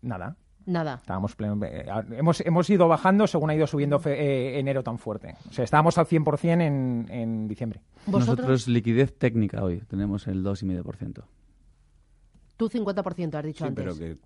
Nada. 0.00 0.36
Nada. 0.66 0.96
Estábamos 0.96 1.36
eh, 1.40 1.86
hemos, 2.12 2.40
hemos 2.40 2.70
ido 2.70 2.88
bajando 2.88 3.26
según 3.26 3.50
ha 3.50 3.54
ido 3.54 3.66
subiendo 3.66 4.00
eh, 4.06 4.58
enero 4.58 4.82
tan 4.82 4.98
fuerte. 4.98 5.34
O 5.48 5.52
sea, 5.52 5.64
estábamos 5.64 5.98
al 5.98 6.06
100% 6.06 6.62
en, 6.62 7.06
en 7.10 7.48
diciembre. 7.48 7.80
Nosotros 8.06 8.66
liquidez 8.68 9.16
técnica 9.18 9.62
hoy, 9.62 9.82
tenemos 9.88 10.26
el 10.26 10.42
2,5%. 10.42 11.22
Tú 12.56 12.68
50% 12.68 13.34
has 13.34 13.44
dicho 13.44 13.64
sí, 13.64 13.68
antes. 13.68 13.84
pero 13.84 13.98
que 13.98 14.16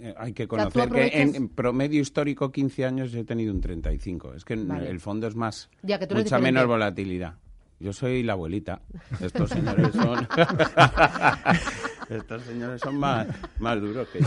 eh, 0.00 0.14
hay 0.16 0.32
que 0.32 0.46
conocer 0.46 0.88
que 0.88 1.20
en, 1.20 1.48
promedio 1.48 2.00
histórico 2.00 2.52
15 2.52 2.84
años 2.84 3.14
he 3.14 3.24
tenido 3.24 3.52
un 3.52 3.60
35. 3.60 4.34
Es 4.34 4.44
que 4.44 4.54
el 4.54 5.00
fondo 5.00 5.26
es 5.26 5.34
más, 5.34 5.70
mucha 5.82 6.38
menos 6.38 6.66
volatilidad. 6.66 7.34
Yo 7.80 7.92
soy 7.92 8.22
la 8.22 8.34
abuelita. 8.34 8.82
Estos 9.20 9.50
señores 9.50 9.92
son. 9.92 10.26
Estos 12.10 12.42
señores 12.42 12.80
son 12.80 12.98
más, 12.98 13.26
más 13.58 13.80
duros 13.80 14.06
que 14.08 14.20
yo. 14.20 14.26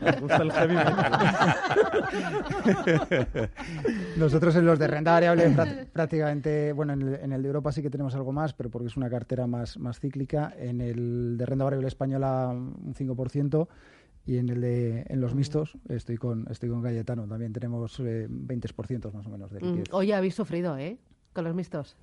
Me 0.00 0.12
gusta 0.20 0.36
el 0.42 0.52
heavy 0.52 0.76
Nosotros 4.16 4.56
en 4.56 4.66
los 4.66 4.78
de 4.78 4.86
renta 4.86 5.12
variable 5.12 5.50
prá- 5.50 5.86
prácticamente, 5.92 6.72
bueno, 6.72 6.92
en 6.92 7.02
el, 7.02 7.14
en 7.16 7.32
el 7.32 7.42
de 7.42 7.48
Europa 7.48 7.72
sí 7.72 7.82
que 7.82 7.90
tenemos 7.90 8.14
algo 8.14 8.32
más, 8.32 8.52
pero 8.54 8.70
porque 8.70 8.88
es 8.88 8.96
una 8.96 9.10
cartera 9.10 9.46
más, 9.46 9.78
más 9.78 10.00
cíclica. 10.00 10.52
En 10.58 10.80
el 10.80 11.36
de 11.36 11.46
renta 11.46 11.64
variable 11.64 11.88
española 11.88 12.48
un 12.50 12.94
5% 12.94 13.68
y 14.26 14.38
en 14.38 14.48
el 14.48 14.60
de 14.60 15.04
en 15.08 15.20
los 15.20 15.34
mixtos 15.34 15.76
estoy 15.88 16.16
con 16.16 16.46
estoy 16.50 16.70
con 16.70 16.82
Cayetano. 16.82 17.26
También 17.26 17.52
tenemos 17.52 17.98
eh, 18.00 18.26
20% 18.30 19.12
más 19.12 19.26
o 19.26 19.30
menos 19.30 19.50
de 19.52 19.60
Mm, 19.60 19.64
liquidez. 19.66 19.88
Oye, 19.92 20.14
habéis 20.14 20.34
sufrido, 20.34 20.76
¿eh? 20.78 20.96
Con 21.32 21.44
los 21.44 21.54
mixtos. 21.54 21.96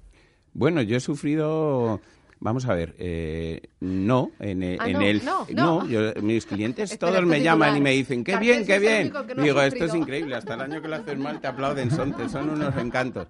Bueno, 0.54 0.82
yo 0.82 0.98
he 0.98 1.00
sufrido. 1.00 2.00
Vamos 2.44 2.66
a 2.66 2.74
ver, 2.74 2.96
eh, 2.98 3.62
no, 3.82 4.32
en, 4.40 4.64
e- 4.64 4.78
Ah, 4.80 4.88
en 4.90 4.94
no, 4.94 5.02
el. 5.02 5.24
no, 5.24 5.48
no. 5.54 5.88
yo- 5.88 6.12
mis 6.24 6.48
clientes 6.48 6.92
Espera, 6.92 7.12
todos 7.12 7.24
me 7.26 7.36
este 7.38 7.44
llaman 7.46 7.78
y 7.78 7.82
me 7.82 7.92
dicen, 7.92 8.24
qué 8.24 8.36
bien, 8.38 8.66
qué 8.66 8.80
bien. 8.80 9.14
Digo, 9.38 9.62
esto 9.62 9.76
es 9.86 9.92
sufrido". 9.92 9.96
increíble, 9.98 10.36
hasta 10.36 10.56
el 10.56 10.62
año 10.62 10.82
que 10.82 10.88
lo 10.88 10.96
haces 10.96 11.20
mal 11.20 11.40
te 11.40 11.46
aplauden, 11.46 11.92
son, 11.92 12.14
te- 12.18 12.28
son 12.30 12.50
unos 12.50 12.76
encantos. 12.78 13.28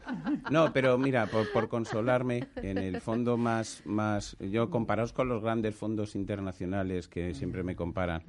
No, 0.50 0.72
pero 0.72 0.98
mira, 0.98 1.26
por, 1.28 1.52
por 1.52 1.68
consolarme, 1.68 2.48
en 2.56 2.78
el 2.78 3.02
fondo 3.02 3.36
más, 3.36 3.82
más, 3.84 4.38
yo 4.40 4.70
comparados 4.70 5.12
con 5.12 5.28
los 5.28 5.44
grandes 5.44 5.76
fondos 5.76 6.16
internacionales 6.16 7.10
que 7.10 7.34
siempre 7.34 7.64
me 7.64 7.76
comparan, 7.76 8.24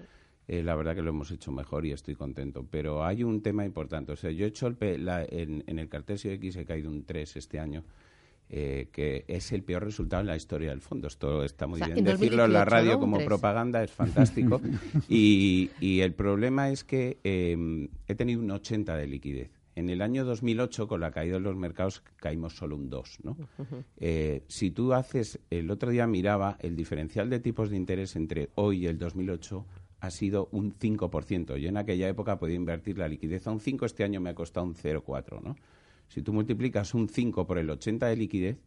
eh, 0.48 0.64
la 0.64 0.74
verdad 0.74 0.96
que 0.96 1.02
lo 1.02 1.10
hemos 1.10 1.30
hecho 1.30 1.52
mejor 1.52 1.86
y 1.86 1.92
estoy 1.92 2.16
contento. 2.16 2.66
Pero 2.68 3.04
hay 3.04 3.22
un 3.22 3.40
tema 3.40 3.64
importante. 3.64 4.10
O 4.10 4.16
sea, 4.16 4.32
yo 4.32 4.46
he 4.46 4.48
hecho 4.48 4.66
el, 4.66 5.04
la- 5.04 5.22
en, 5.24 5.62
en 5.68 5.78
el 5.78 5.88
Cartesio 5.88 6.32
X 6.32 6.56
he 6.56 6.64
caído 6.64 6.90
un 6.90 7.04
3 7.04 7.36
este 7.36 7.60
año. 7.60 7.84
Eh, 8.54 8.88
que 8.92 9.24
es 9.28 9.50
el 9.52 9.62
peor 9.62 9.82
resultado 9.82 10.20
en 10.20 10.26
la 10.26 10.36
historia 10.36 10.68
del 10.70 10.82
fondo. 10.82 11.08
Esto 11.08 11.42
está 11.42 11.66
muy 11.66 11.80
O 11.80 11.84
sea, 11.86 11.94
bien 11.94 11.98
en 12.00 12.04
decirlo 12.04 12.44
en 12.44 12.52
la 12.52 12.66
2018, 12.66 12.70
radio 12.70 13.00
como 13.00 13.24
propaganda, 13.24 13.82
es 13.82 13.90
fantástico. 13.90 14.60
y, 15.08 15.70
y 15.80 16.00
el 16.00 16.12
problema 16.12 16.68
es 16.68 16.84
que 16.84 17.18
eh, 17.24 17.88
he 18.06 18.14
tenido 18.14 18.42
un 18.42 18.50
80 18.50 18.94
de 18.94 19.06
liquidez. 19.06 19.50
En 19.74 19.88
el 19.88 20.02
año 20.02 20.26
2008, 20.26 20.86
con 20.86 21.00
la 21.00 21.10
caída 21.12 21.36
de 21.36 21.40
los 21.40 21.56
mercados, 21.56 22.02
caímos 22.16 22.54
solo 22.54 22.76
un 22.76 22.90
2. 22.90 23.20
¿no? 23.22 23.38
Eh, 23.96 24.42
si 24.48 24.70
tú 24.70 24.92
haces, 24.92 25.40
el 25.48 25.70
otro 25.70 25.90
día 25.90 26.06
miraba, 26.06 26.58
el 26.60 26.76
diferencial 26.76 27.30
de 27.30 27.40
tipos 27.40 27.70
de 27.70 27.78
interés 27.78 28.16
entre 28.16 28.50
hoy 28.56 28.82
y 28.82 28.86
el 28.86 28.98
2008 28.98 29.64
ha 30.00 30.10
sido 30.10 30.50
un 30.52 30.78
5%. 30.78 31.56
Yo 31.56 31.68
en 31.70 31.78
aquella 31.78 32.06
época 32.06 32.38
podía 32.38 32.56
invertir 32.56 32.98
la 32.98 33.08
liquidez 33.08 33.46
a 33.46 33.50
un 33.50 33.60
5, 33.60 33.86
este 33.86 34.04
año 34.04 34.20
me 34.20 34.28
ha 34.28 34.34
costado 34.34 34.66
un 34.66 34.74
0,4. 34.74 35.40
¿no? 35.40 35.56
Si 36.12 36.20
tú 36.20 36.34
multiplicas 36.34 36.92
un 36.92 37.08
5 37.08 37.46
por 37.46 37.56
el 37.56 37.70
80 37.70 38.06
de 38.06 38.16
liquidez, 38.16 38.58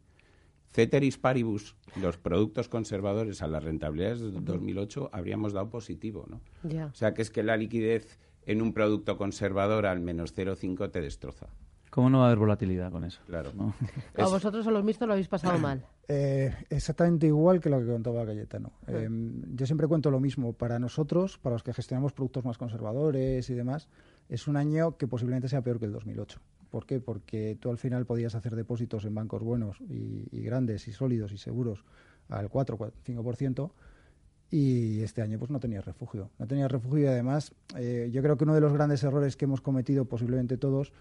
Ceteris 0.73 1.19
paribus, 1.19 1.75
los 1.95 2.17
productos 2.17 2.69
conservadores 2.69 3.43
a 3.43 3.47
las 3.47 3.63
rentabilidades 3.63 4.19
de 4.19 4.31
2008 4.31 5.11
habríamos 5.13 5.53
dado 5.53 5.69
positivo, 5.69 6.25
¿no? 6.27 6.41
Ya. 6.67 6.87
O 6.87 6.95
sea, 6.95 7.13
que 7.13 7.21
es 7.21 7.29
que 7.29 7.43
la 7.43 7.55
liquidez 7.55 8.17
en 8.47 8.63
un 8.63 8.73
producto 8.73 9.15
conservador 9.15 9.85
al 9.85 9.99
menos 9.99 10.35
0,5 10.35 10.89
te 10.89 11.01
destroza. 11.01 11.45
¿Cómo 11.91 12.09
no 12.09 12.17
va 12.17 12.23
a 12.23 12.27
haber 12.29 12.39
volatilidad 12.39 12.91
con 12.91 13.03
eso? 13.03 13.21
Claro. 13.27 13.51
¿no? 13.53 13.75
A 14.17 14.27
vosotros 14.27 14.65
a 14.65 14.71
los 14.71 14.83
mixtos 14.83 15.07
lo 15.07 15.13
habéis 15.13 15.27
pasado 15.27 15.59
mal. 15.59 15.85
Eh, 16.07 16.53
exactamente 16.69 17.25
igual 17.25 17.59
que 17.59 17.67
lo 17.67 17.79
que 17.79 17.87
contaba 17.87 18.27
Cayetano. 18.27 18.73
Eh, 18.85 19.09
yo 19.55 19.65
siempre 19.65 19.87
cuento 19.87 20.11
lo 20.11 20.19
mismo. 20.19 20.53
Para 20.53 20.77
nosotros, 20.77 21.39
para 21.39 21.55
los 21.55 21.63
que 21.63 21.73
gestionamos 21.73 22.13
productos 22.13 22.45
más 22.45 22.59
conservadores 22.59 23.49
y 23.49 23.55
demás, 23.55 23.87
es 24.29 24.47
un 24.47 24.55
año 24.55 24.97
que 24.97 25.07
posiblemente 25.07 25.49
sea 25.49 25.63
peor 25.63 25.79
que 25.79 25.85
el 25.85 25.93
2008. 25.93 26.39
¿Por 26.75 26.85
qué? 26.85 26.99
Porque 26.99 27.57
tú 27.57 27.69
al 27.69 27.77
final 27.77 28.05
podías 28.05 28.35
hacer 28.35 28.53
depósitos 28.53 29.05
en 29.05 29.15
bancos 29.15 29.41
buenos 29.41 29.79
y, 29.79 30.41
grandes 30.41 30.89
y 30.89 30.91
sólidos 30.91 31.31
y 31.31 31.37
seguros 31.37 31.85
al 32.27 32.49
4 32.49 32.75
4, 32.75 32.97
5% 33.01 33.71
y 34.51 34.99
este 34.99 35.21
año 35.21 35.39
pues 35.39 35.51
no 35.51 35.61
tenías 35.61 35.85
refugio. 35.85 36.31
No 36.37 36.47
tenías 36.47 36.69
refugio 36.69 37.05
y 37.05 37.05
además 37.05 37.53
eh, 37.77 38.09
yo 38.11 38.21
creo 38.21 38.35
que 38.35 38.43
uno 38.43 38.53
de 38.53 38.59
los 38.59 38.73
grandes 38.73 39.01
errores 39.05 39.37
que 39.37 39.45
hemos 39.45 39.61
cometido 39.61 40.03
posiblemente 40.03 40.57
todos 40.57 40.91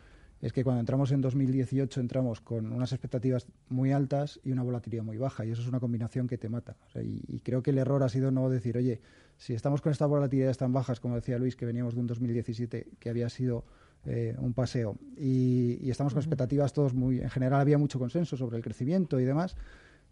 es 0.40 0.52
que 0.52 0.62
cuando 0.62 0.78
entramos 0.78 1.10
en 1.10 1.20
2018 1.20 2.00
entramos 2.00 2.40
con 2.40 2.70
unas 2.70 2.92
expectativas 2.92 3.48
muy 3.68 3.90
altas 3.90 4.38
y 4.44 4.52
una 4.52 4.62
volatilidad 4.62 5.02
muy 5.02 5.16
baja 5.16 5.44
y 5.44 5.50
eso 5.50 5.62
es 5.62 5.66
una 5.66 5.80
combinación 5.80 6.28
que 6.28 6.38
te 6.38 6.48
mata. 6.48 6.76
Y 7.02 7.40
creo 7.40 7.64
que 7.64 7.72
el 7.72 7.78
error 7.78 8.04
ha 8.04 8.08
sido 8.08 8.30
no 8.30 8.48
decir, 8.48 8.76
oye, 8.76 9.00
si 9.38 9.54
estamos 9.54 9.80
con 9.80 9.90
estas 9.90 10.08
volatilidades 10.08 10.56
tan 10.56 10.72
bajas, 10.72 11.00
como 11.00 11.16
decía 11.16 11.36
Luis, 11.36 11.56
que 11.56 11.66
veníamos 11.66 11.94
de 11.94 12.00
un 12.00 12.06
2017 12.06 12.90
que 13.00 13.10
había 13.10 13.28
sido 13.28 13.64
eh, 14.06 14.34
un 14.38 14.52
paseo 14.52 14.96
y, 15.16 15.78
y 15.80 15.90
estamos 15.90 16.12
con 16.12 16.20
expectativas 16.20 16.72
todos 16.72 16.94
muy, 16.94 17.20
en 17.20 17.30
general 17.30 17.60
había 17.60 17.78
mucho 17.78 17.98
consenso 17.98 18.36
sobre 18.36 18.56
el 18.56 18.62
crecimiento 18.62 19.18
y 19.20 19.24
demás, 19.24 19.56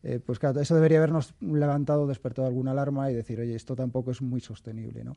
eh, 0.02 0.18
pues 0.24 0.38
claro, 0.38 0.61
eso 0.61 0.74
debería 0.74 0.98
habernos 0.98 1.35
levantado, 1.40 2.07
despertado 2.07 2.48
alguna 2.48 2.72
alarma 2.72 3.11
y 3.11 3.14
decir, 3.14 3.40
oye, 3.40 3.55
esto 3.55 3.76
tampoco 3.76 4.11
es 4.11 4.20
muy 4.20 4.40
sostenible, 4.40 5.05
¿no? 5.05 5.16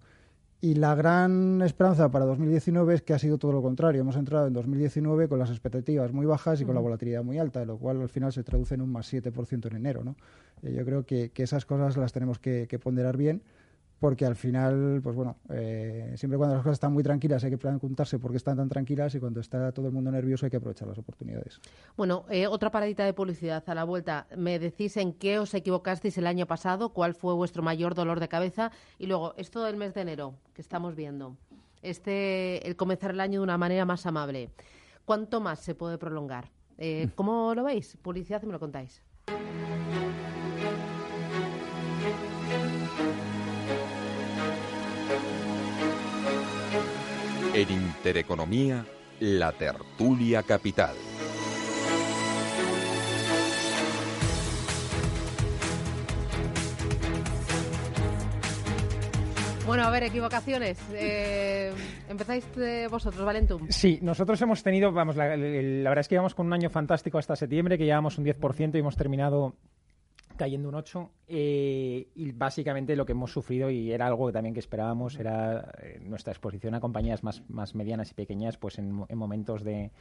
Y 0.61 0.75
la 0.75 0.95
gran 0.95 1.61
esperanza 1.61 2.09
para 2.09 2.25
2019 2.25 2.95
es 2.95 3.01
que 3.01 3.13
ha 3.13 3.19
sido 3.19 3.37
todo 3.37 3.51
lo 3.51 3.61
contrario. 3.61 4.01
Hemos 4.01 4.15
entrado 4.15 4.47
en 4.47 4.53
2019 4.53 5.27
con 5.27 5.37
las 5.37 5.49
expectativas 5.49 6.11
muy 6.11 6.25
bajas 6.25 6.61
y 6.61 6.65
con 6.65 6.73
la 6.73 6.81
volatilidad 6.81 7.23
muy 7.23 7.37
alta, 7.37 7.65
lo 7.65 7.77
cual 7.77 8.01
al 8.01 8.09
final 8.09 8.31
se 8.31 8.43
traduce 8.43 8.73
en 8.73 8.81
un 8.81 8.91
más 8.91 9.11
7% 9.13 9.67
en 9.67 9.75
enero. 9.75 10.03
¿no? 10.03 10.15
Eh, 10.63 10.73
yo 10.73 10.83
creo 10.85 11.05
que, 11.05 11.29
que 11.29 11.43
esas 11.43 11.65
cosas 11.65 11.97
las 11.97 12.13
tenemos 12.13 12.39
que, 12.39 12.67
que 12.67 12.79
ponderar 12.79 13.17
bien 13.17 13.43
porque 13.99 14.25
al 14.25 14.35
final, 14.35 14.99
pues 15.01 15.15
bueno, 15.15 15.37
eh, 15.49 16.13
siempre 16.17 16.37
cuando 16.37 16.55
las 16.55 16.63
cosas 16.63 16.75
están 16.75 16.93
muy 16.93 17.03
tranquilas 17.03 17.43
hay 17.43 17.51
que 17.51 17.57
preguntarse 17.57 18.19
por 18.19 18.31
qué 18.31 18.37
están 18.37 18.57
tan 18.57 18.69
tranquilas 18.69 19.15
y 19.15 19.19
cuando 19.19 19.39
está 19.39 19.71
todo 19.71 19.87
el 19.87 19.93
mundo 19.93 20.11
nervioso 20.11 20.45
hay 20.45 20.49
que 20.49 20.57
aprovechar 20.57 20.87
las 20.87 20.97
oportunidades. 20.97 21.59
Bueno, 21.95 22.25
eh, 22.29 22.47
otra 22.47 22.71
paradita 22.71 23.05
de 23.05 23.13
publicidad 23.13 23.63
a 23.67 23.75
la 23.75 23.83
vuelta. 23.83 24.27
¿Me 24.35 24.59
decís 24.59 24.97
en 24.97 25.13
qué 25.13 25.39
os 25.39 25.53
equivocasteis 25.53 26.17
el 26.17 26.27
año 26.27 26.45
pasado? 26.45 26.89
¿Cuál 26.89 27.15
fue 27.15 27.33
vuestro 27.33 27.63
mayor 27.63 27.95
dolor 27.95 28.19
de 28.19 28.27
cabeza? 28.27 28.71
Y 28.99 29.07
luego, 29.07 29.33
esto 29.37 29.63
del 29.63 29.77
mes 29.77 29.93
de 29.93 30.01
enero 30.01 30.35
que 30.53 30.61
estamos 30.61 30.95
viendo. 30.95 31.37
Este, 31.81 32.67
el 32.67 32.75
comenzar 32.75 33.11
el 33.11 33.19
año 33.19 33.39
de 33.39 33.43
una 33.43 33.57
manera 33.57 33.85
más 33.85 34.05
amable. 34.05 34.49
¿Cuánto 35.05 35.39
más 35.39 35.59
se 35.59 35.75
puede 35.75 35.97
prolongar? 35.97 36.49
Eh, 36.77 37.09
¿Cómo 37.15 37.53
lo 37.55 37.63
veis? 37.63 37.97
Publicidad 38.01 38.41
y 38.43 38.47
me 38.47 38.53
lo 38.53 38.59
contáis. 38.59 39.01
En 47.55 47.71
Intereconomía, 47.71 48.85
la 49.21 49.53
tertulia 49.53 50.43
capital. 50.43 50.93
Bueno, 59.65 59.83
a 59.83 59.89
ver, 59.89 60.03
equivocaciones. 60.03 60.77
Eh, 60.93 61.71
empezáis 62.09 62.45
eh, 62.57 62.89
vosotros, 62.91 63.25
Valentum. 63.25 63.67
Sí, 63.69 63.99
nosotros 64.01 64.41
hemos 64.41 64.61
tenido, 64.61 64.91
vamos, 64.91 65.15
la, 65.15 65.37
la 65.37 65.89
verdad 65.89 65.99
es 65.99 66.09
que 66.09 66.15
llevamos 66.15 66.35
con 66.35 66.47
un 66.47 66.53
año 66.53 66.69
fantástico 66.69 67.19
hasta 67.19 67.37
septiembre, 67.37 67.77
que 67.77 67.85
llevamos 67.85 68.17
un 68.17 68.25
10% 68.25 68.75
y 68.75 68.79
hemos 68.79 68.97
terminado 68.97 69.55
cayendo 70.35 70.69
un 70.69 70.75
8 70.75 71.11
eh, 71.27 72.07
y 72.15 72.31
básicamente 72.31 72.95
lo 72.95 73.05
que 73.05 73.13
hemos 73.13 73.31
sufrido 73.31 73.69
y 73.69 73.91
era 73.91 74.07
algo 74.07 74.31
también 74.31 74.53
que 74.53 74.59
esperábamos 74.59 75.17
era 75.17 75.71
eh, 75.81 75.99
nuestra 76.01 76.31
exposición 76.31 76.75
a 76.75 76.79
compañías 76.79 77.23
más, 77.23 77.43
más 77.49 77.75
medianas 77.75 78.11
y 78.11 78.13
pequeñas 78.13 78.57
pues 78.57 78.77
en 78.77 78.91
momentos 78.91 79.63
de, 79.63 79.91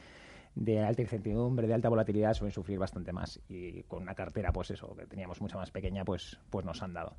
de 0.55 0.79
alta 0.81 1.01
incertidumbre, 1.01 1.67
de 1.67 1.73
alta 1.73 1.89
volatilidad 1.89 2.33
suelen 2.33 2.53
sufrir 2.53 2.79
bastante 2.79 3.11
más. 3.11 3.39
Y 3.49 3.83
con 3.83 4.01
una 4.03 4.15
cartera 4.15 4.51
pues 4.53 4.71
eso 4.71 4.95
que 4.95 5.05
teníamos 5.05 5.41
mucho 5.41 5.57
más 5.57 5.69
pequeña 5.71 6.05
pues 6.05 6.39
pues 6.49 6.65
nos 6.65 6.81
han 6.81 6.93
dado. 6.93 7.15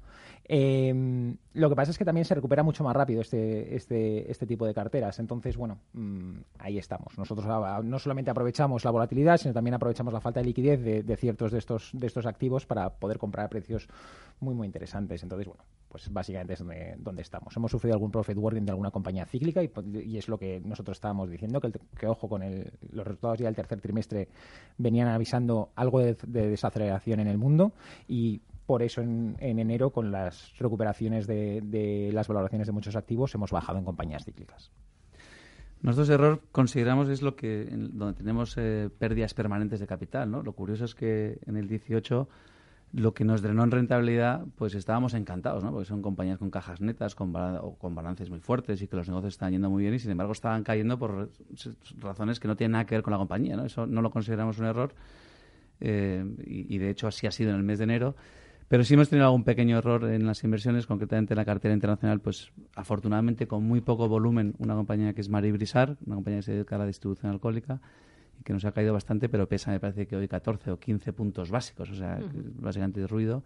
Eh, 0.49 1.35
lo 1.55 1.69
que 1.69 1.77
pasa 1.77 1.91
es 1.91 1.99
que 1.99 2.05
también 2.05 2.25
se 2.25 2.35
recupera 2.35 2.63
mucho 2.63 2.85
más 2.85 2.95
rápido 2.97 3.21
este 3.21 3.75
este 3.75 4.31
este 4.31 4.47
tipo 4.47 4.67
de 4.67 4.75
carteras. 4.75 5.19
Entonces 5.19 5.57
bueno 5.57 5.79
mm, 5.93 6.37
ahí 6.59 6.79
estamos. 6.79 7.17
Nosotros 7.19 7.47
no 7.85 7.99
solamente 7.99 8.31
aprovechamos 8.31 8.85
la 8.85 8.91
volatilidad 8.91 9.37
sino 9.37 9.53
también 9.53 9.75
aprovechamos 9.75 10.13
la 10.13 10.21
falta 10.21 10.41
de 10.41 10.47
liquidez 10.47 10.81
de, 10.83 11.17
ciertos 11.17 11.53
de 11.53 11.59
estos 11.59 11.91
de 11.93 12.07
estos 12.07 12.27
activos 12.27 12.67
para 12.67 12.91
poder 12.99 13.19
comprar 13.19 13.47
a 13.47 13.49
precios 13.49 13.89
muy 14.41 14.55
muy 14.55 14.67
interesantes. 14.67 15.23
Entonces 15.23 15.47
bueno 15.47 15.63
pues 15.89 16.13
básicamente 16.13 16.55
es 16.55 16.59
donde, 16.59 16.95
donde 16.99 17.23
estamos. 17.23 17.57
Hemos 17.57 17.71
sufrido 17.71 17.95
algún 17.95 18.11
profit 18.11 18.37
warning 18.37 18.65
de 18.67 18.73
alguna 18.73 18.91
compañía 18.91 19.25
cíclica 19.25 19.63
y, 19.63 19.71
y 20.05 20.19
es 20.19 20.29
lo 20.29 20.37
que 20.39 20.61
nosotros 20.61 20.97
estábamos 20.97 21.31
diciendo 21.31 21.61
que, 21.61 21.69
el- 21.69 21.81
que 21.99 22.07
ojo 22.07 22.29
con 22.29 22.43
el- 22.43 22.71
los 22.91 23.07
resultados 23.07 23.26
ya 23.35 23.47
del 23.47 23.55
tercer 23.57 23.81
trimestre 23.81 24.29
venían 24.79 25.09
avisando 25.09 25.71
algo 25.75 26.01
de, 26.01 26.17
de 26.27 26.49
desaceleración 26.49 27.21
en 27.21 27.27
el 27.27 27.39
mundo 27.39 27.73
y 28.07 28.41
por 28.67 28.83
eso 28.83 29.01
en, 29.01 29.37
en 29.41 29.59
enero 29.59 29.91
con 29.91 30.11
las 30.11 30.53
recuperaciones 30.59 31.27
de, 31.27 31.61
de 31.63 32.11
las 32.13 32.29
valoraciones 32.29 32.67
de 32.67 32.73
muchos 32.73 32.97
activos 32.97 33.35
hemos 33.35 33.51
bajado 33.53 33.79
en 33.79 33.85
compañías 33.85 34.25
cíclicas. 34.25 34.71
Nosotros 35.83 36.09
error 36.11 36.41
consideramos 36.53 37.09
es 37.09 37.23
lo 37.23 37.37
que 37.37 37.63
en- 37.69 37.97
donde 37.99 38.15
tenemos 38.19 38.57
eh, 38.57 38.89
pérdidas 38.99 39.35
permanentes 39.35 39.79
de 39.79 39.87
capital, 39.87 40.31
¿no? 40.31 40.43
Lo 40.43 40.53
curioso 40.53 40.85
es 40.85 40.95
que 40.95 41.39
en 41.47 41.57
el 41.57 41.69
18 41.69 42.29
lo 42.97 43.13
que 43.13 43.25
nos 43.25 43.43
drenó 43.43 43.63
en 43.63 43.71
rentabilidad, 43.71 44.47
pues 44.57 44.75
estábamos 44.75 45.13
encantados, 45.13 45.63
¿no? 45.63 45.71
Porque 45.71 45.85
son 45.85 46.01
compañías 46.01 46.39
con 46.39 46.51
cajas 46.51 46.81
netas, 46.81 47.15
con, 47.15 47.31
o 47.37 47.77
con 47.79 47.95
balances 47.95 48.31
muy 48.31 48.41
fuertes 48.41 48.81
y 48.81 48.89
que 48.89 48.97
los 48.97 49.07
negocios 49.07 49.35
están 49.35 49.53
yendo 49.53 49.69
muy 49.69 49.83
bien 49.83 49.93
y 49.93 49.99
sin 49.99 50.13
embargo 50.13 50.33
estaban 50.33 50.65
cayendo 50.65 50.99
por 50.99 51.29
razones 51.99 52.41
que 52.41 52.49
no 52.49 52.57
tienen 52.57 52.73
nada 52.73 52.87
que 52.87 52.95
ver 52.95 53.03
con 53.03 53.11
la 53.11 53.19
compañía, 53.19 53.55
¿no? 53.55 53.67
Eso 53.67 53.87
no 53.87 54.01
lo 54.01 54.11
consideramos 54.11 54.59
un 54.59 54.65
error. 54.65 54.95
eh, 55.81 56.25
y, 56.47 56.79
de 56.79 56.89
hecho 56.89 57.07
así 57.07 57.27
ha 57.27 57.31
sido 57.31 57.51
en 57.51 57.57
el 57.57 57.63
mes 57.65 57.79
de 57.79 57.85
enero. 57.85 58.17
Pero 58.69 58.83
sí 58.83 58.95
hemos 58.95 59.11
tenido 59.11 59.27
algún 59.27 59.45
pequeño 59.45 59.77
error 59.77 60.05
en 60.11 60.25
las 60.27 60.43
inversiones, 60.43 60.87
concretamente 60.87 61.35
en 61.35 61.37
la 61.37 61.45
cartera 61.45 61.75
internacional, 61.75 62.21
pues 62.21 62.51
afortunadamente 62.75 63.47
con 63.47 63.63
muy 63.63 63.83
poco 63.83 64.09
volumen, 64.09 64.55
una 64.57 64.75
compañía 64.75 65.13
que 65.13 65.21
es 65.21 65.29
Marie 65.29 65.53
Brisard, 65.53 65.99
una 66.07 66.15
compañía 66.15 66.39
que 66.39 66.45
se 66.45 66.53
dedica 66.53 66.77
a 66.77 66.79
la 66.79 66.87
distribución 66.87 67.31
alcohólica 67.31 67.83
y 68.41 68.43
que 68.43 68.53
nos 68.53 68.65
ha 68.65 68.73
caído 68.73 68.93
bastante, 68.93 69.29
pero 69.29 69.49
pesa, 69.49 69.71
me 69.71 69.81
parece 69.81 70.07
que 70.07 70.17
hoy 70.17 70.29
14 70.29 70.71
o 70.73 70.79
15 70.79 71.13
puntos 71.13 71.51
básicos, 71.51 71.91
o 71.91 71.95
sea, 71.95 72.21
básicamente 72.59 73.01
de 73.01 73.07
ruido. 73.07 73.43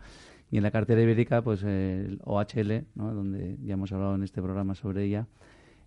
Y 0.51 0.57
en 0.57 0.63
la 0.63 0.71
cartera 0.71 1.01
ibérica, 1.01 1.43
pues 1.43 1.63
el 1.63 2.21
OHL, 2.25 2.85
¿no? 2.95 3.15
donde 3.15 3.57
ya 3.63 3.75
hemos 3.75 3.93
hablado 3.93 4.15
en 4.17 4.25
este 4.25 4.43
programa 4.43 4.75
sobre 4.75 5.05
ella, 5.05 5.27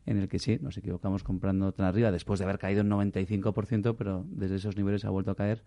en 0.06 0.18
el 0.18 0.28
que 0.28 0.40
sí, 0.40 0.60
nos 0.62 0.78
equivocamos 0.78 1.24
comprando 1.24 1.72
tan 1.72 1.86
arriba, 1.86 2.12
después 2.12 2.40
de 2.40 2.46
haber 2.46 2.60
caído 2.60 2.82
un 2.82 2.90
95%, 2.90 3.96
pero 3.98 4.26
desde 4.30 4.56
esos 4.56 4.78
niveles 4.78 5.06
ha 5.06 5.10
vuelto 5.10 5.32
a 5.32 5.36
caer. 5.36 5.64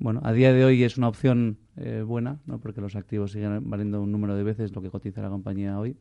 Bueno, 0.00 0.20
a 0.22 0.32
día 0.32 0.52
de 0.52 0.64
hoy 0.64 0.84
es 0.84 0.96
una 0.96 1.08
opción 1.08 1.58
eh, 1.76 2.04
buena, 2.06 2.38
¿no? 2.46 2.60
porque 2.60 2.80
los 2.80 2.94
activos 2.94 3.32
siguen 3.32 3.68
valiendo 3.68 4.00
un 4.00 4.12
número 4.12 4.36
de 4.36 4.44
veces 4.44 4.74
lo 4.74 4.80
que 4.80 4.90
cotiza 4.90 5.22
la 5.22 5.28
compañía 5.28 5.78
hoy 5.78 5.96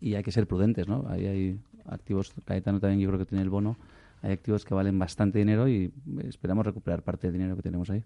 y 0.00 0.14
hay 0.14 0.22
que 0.22 0.32
ser 0.32 0.46
prudentes, 0.46 0.88
¿no? 0.88 1.06
Ahí 1.08 1.26
hay 1.26 1.60
activos, 1.86 2.34
Caetano 2.44 2.80
también 2.80 3.00
yo 3.00 3.08
creo 3.08 3.18
que 3.18 3.26
tiene 3.26 3.42
el 3.42 3.50
bono, 3.50 3.78
hay 4.22 4.32
activos 4.32 4.64
que 4.64 4.74
valen 4.74 4.98
bastante 4.98 5.38
dinero 5.38 5.68
y 5.68 5.92
esperamos 6.24 6.66
recuperar 6.66 7.02
parte 7.02 7.26
del 7.26 7.34
dinero 7.34 7.56
que 7.56 7.62
tenemos 7.62 7.90
ahí. 7.90 8.04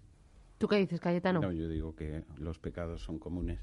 ¿Tú 0.57 0.67
qué 0.67 0.77
dices, 0.77 0.99
Cayetano? 0.99 1.41
No, 1.41 1.51
yo 1.51 1.67
digo 1.67 1.95
que 1.95 2.23
los 2.37 2.59
pecados 2.59 3.01
son 3.01 3.17
comunes. 3.17 3.59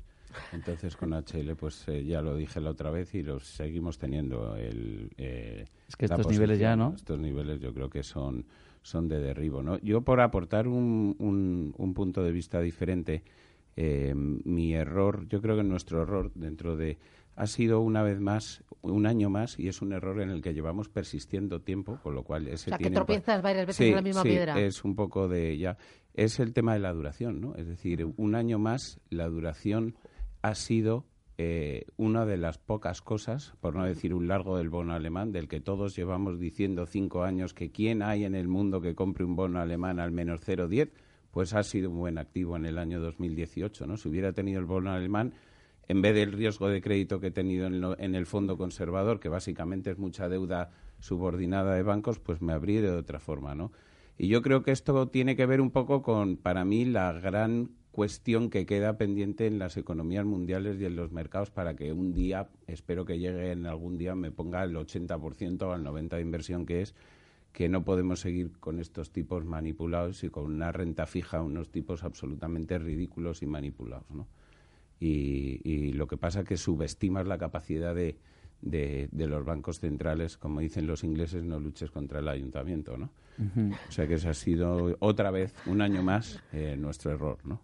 Entonces 0.53 0.97
con 0.97 1.13
HL, 1.13 1.55
pues 1.57 1.87
eh, 1.89 2.05
ya 2.05 2.21
lo 2.21 2.37
dije 2.37 2.61
la 2.61 2.71
otra 2.71 2.91
vez 2.91 3.15
y 3.15 3.23
los 3.23 3.47
seguimos 3.47 3.99
teniendo. 3.99 4.57
El, 4.57 5.11
eh, 5.17 5.65
Es 5.89 5.97
que 5.97 6.07
estos 6.07 6.29
niveles 6.29 6.59
ya, 6.59 6.77
¿no? 6.77 6.93
Estos 6.95 7.19
niveles 7.19 7.61
yo 7.61 7.73
creo 7.73 7.89
que 7.89 8.03
son, 8.03 8.45
son 8.83 9.09
de 9.09 9.21
derribo, 9.21 9.63
¿no? 9.63 9.79
Yo 9.79 10.03
por 10.03 10.21
aportar 10.21 10.69
un, 10.69 11.17
un, 11.19 11.75
un 11.77 11.95
punto 11.95 12.23
de 12.23 12.33
vista 12.33 12.61
diferente, 12.61 13.23
eh, 13.77 14.13
mi 14.15 14.75
error, 14.75 15.27
yo 15.29 15.41
creo 15.41 15.57
que 15.57 15.63
nuestro 15.63 16.03
error 16.03 16.33
dentro 16.35 16.77
de 16.77 16.99
ha 17.39 17.47
sido 17.47 17.81
una 17.81 18.03
vez 18.03 18.19
más, 18.19 18.65
un 18.83 19.07
año 19.07 19.31
más, 19.31 19.61
y 19.61 19.69
es 19.69 19.81
un 19.81 19.93
error 19.93 20.21
en 20.21 20.31
el 20.31 20.43
que 20.43 20.53
llevamos 20.53 20.89
persistiendo 20.89 21.61
tiempo, 21.61 22.01
con 22.03 22.17
lo 22.17 22.25
cual 22.25 22.49
ese 22.49 22.55
o 22.55 22.59
sea, 22.71 22.79
que 22.79 22.85
tiene 22.85 22.97
tropiezas 22.97 23.41
varias 23.43 23.65
veces 23.65 23.77
Sí, 23.77 23.91
en 23.91 23.95
la 23.95 24.03
misma 24.03 24.23
sí, 24.23 24.29
piedra. 24.29 24.59
es 24.61 24.83
un 24.85 24.97
poco 24.97 25.29
de 25.29 25.57
ya. 25.57 25.79
Es 26.15 26.41
el 26.41 26.53
tema 26.53 26.73
de 26.73 26.81
la 26.81 26.93
duración, 26.93 27.41
¿no? 27.41 27.55
Es 27.55 27.69
decir, 27.69 28.05
un 28.17 28.35
año 28.35 28.59
más, 28.59 28.99
la 29.09 29.29
duración 29.29 29.95
ha 30.43 30.57
sido 30.57 31.07
eh, 31.37 31.85
una 31.97 32.27
de 32.27 32.39
las 32.39 32.59
pocas 32.59 33.03
cosas, 33.03 33.53
por 33.61 33.77
no 33.77 33.85
decir 33.85 34.15
un 34.15 34.27
largo 34.27 34.59
del 34.59 34.69
bono 34.69 34.93
alemán, 34.93 35.31
del 35.31 35.47
que 35.47 35.61
todos 35.61 35.95
llevamos 35.95 36.41
diciendo 36.41 36.87
cinco 36.87 37.23
años 37.23 37.55
que 37.55 37.71
quién 37.71 38.03
hay 38.03 38.25
en 38.25 38.35
el 38.35 38.49
mundo 38.49 38.81
que 38.81 38.97
compre 38.97 39.25
un 39.25 39.37
bono 39.37 39.61
alemán 39.61 40.01
al 40.01 40.11
menos 40.11 40.41
0,10, 40.41 40.91
pues 41.31 41.55
ha 41.55 41.63
sido 41.63 41.91
un 41.91 41.99
buen 41.99 42.19
activo 42.19 42.57
en 42.57 42.67
el 42.67 42.79
año 42.79 42.99
2018, 43.01 43.87
¿no? 43.87 43.97
Si 43.97 44.09
hubiera 44.09 44.33
tenido 44.33 44.59
el 44.59 44.67
bono 44.67 44.91
alemán, 44.91 45.35
en 45.89 46.03
vez 46.03 46.15
del 46.15 46.33
riesgo 46.33 46.69
de 46.69 46.81
crédito 46.81 47.21
que 47.21 47.29
he 47.29 47.31
tenido 47.31 47.67
en, 47.67 47.81
lo- 47.81 47.99
en 47.99 48.15
el 48.15 48.27
fondo 48.27 48.57
conservador, 48.59 49.21
que 49.21 49.29
básicamente 49.29 49.91
es 49.91 49.99
mucha 49.99 50.29
deuda 50.29 50.71
subordinada 51.01 51.75
de 51.75 51.83
bancos, 51.83 52.19
pues 52.19 52.43
me 52.43 52.53
ido 52.55 52.93
de 52.93 52.99
otra 52.99 53.21
forma, 53.21 53.55
¿no? 53.55 53.73
Y 54.19 54.29
yo 54.29 54.43
creo 54.43 54.63
que 54.63 54.73
esto 54.73 55.09
tiene 55.09 55.37
que 55.37 55.47
ver 55.47 55.61
un 55.61 55.71
poco 55.71 56.03
con, 56.03 56.37
para 56.37 56.65
mí, 56.65 56.85
la 56.85 57.13
gran 57.13 57.71
cuestión 57.93 58.51
que 58.51 58.67
queda 58.67 58.97
pendiente 58.99 59.47
en 59.47 59.59
las 59.59 59.77
economías 59.77 60.25
mundiales 60.25 60.81
y 60.81 60.85
en 60.85 60.97
los 60.97 61.11
mercados 61.13 61.51
para 61.51 61.75
que 61.75 61.93
un 61.93 62.13
día, 62.13 62.49
espero 62.67 63.05
que 63.05 63.19
llegue 63.19 63.53
en 63.53 63.67
algún 63.67 63.97
día, 63.99 64.15
me 64.15 64.31
ponga 64.31 64.63
el 64.65 64.77
80% 64.77 65.63
o 65.69 65.73
al 65.73 65.83
90% 65.85 66.17
de 66.17 66.23
inversión 66.23 66.67
que 66.67 66.83
es, 66.83 66.95
que 67.53 67.69
no 67.69 67.85
podemos 67.85 68.21
seguir 68.21 68.53
con 68.61 68.79
estos 68.81 69.11
tipos 69.11 69.45
manipulados 69.45 70.23
y 70.25 70.31
con 70.31 70.45
una 70.47 70.73
renta 70.73 71.07
fija, 71.07 71.43
unos 71.43 71.71
tipos 71.71 72.05
absolutamente 72.05 72.79
ridículos 72.79 73.43
y 73.43 73.47
manipulados, 73.47 74.11
¿no? 74.11 74.27
Y, 75.01 75.61
y 75.65 75.93
lo 75.93 76.07
que 76.07 76.17
pasa 76.17 76.41
es 76.41 76.47
que 76.47 76.57
subestimas 76.57 77.27
la 77.27 77.39
capacidad 77.39 77.95
de, 77.95 78.19
de, 78.61 79.09
de 79.13 79.27
los 79.27 79.45
bancos 79.45 79.81
centrales, 79.81 80.37
como 80.37 80.61
dicen 80.61 80.87
los 80.87 81.05
ingleses, 81.05 81.45
no 81.45 81.61
luches 81.61 81.91
contra 81.91 82.19
el 82.21 82.29
ayuntamiento, 82.29 82.97
¿no? 82.97 83.11
O 83.89 83.93
sea 83.93 84.09
que 84.09 84.15
ese 84.15 84.29
ha 84.29 84.35
sido 84.35 84.97
otra 84.99 85.31
vez, 85.31 85.55
un 85.67 85.81
año 85.81 86.03
más, 86.03 86.43
eh, 86.53 86.77
nuestro 86.77 87.13
error, 87.13 87.39
¿no? 87.45 87.61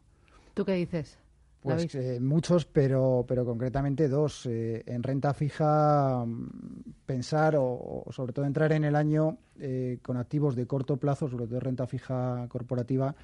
¿Tú 0.54 0.64
qué 0.64 0.74
dices? 0.74 1.18
Pues 1.62 1.92
David? 1.92 2.16
eh, 2.16 2.20
muchos, 2.20 2.64
pero, 2.64 3.24
pero 3.26 3.44
concretamente 3.44 4.06
dos. 4.08 4.46
Eh, 4.46 4.84
en 4.86 5.02
renta 5.02 5.34
fija, 5.34 6.24
mm, 6.24 6.92
pensar 7.06 7.56
o, 7.56 8.04
o 8.06 8.12
sobre 8.12 8.32
todo 8.32 8.44
entrar 8.44 8.70
en 8.72 8.84
el 8.84 8.94
año 8.94 9.38
eh, 9.58 9.98
con 10.02 10.16
activos 10.16 10.54
de 10.54 10.66
corto 10.66 10.96
plazo, 10.98 11.28
sobre 11.28 11.46
todo 11.48 11.58
renta 11.58 11.86
fija 11.88 12.46
corporativa, 12.48 13.16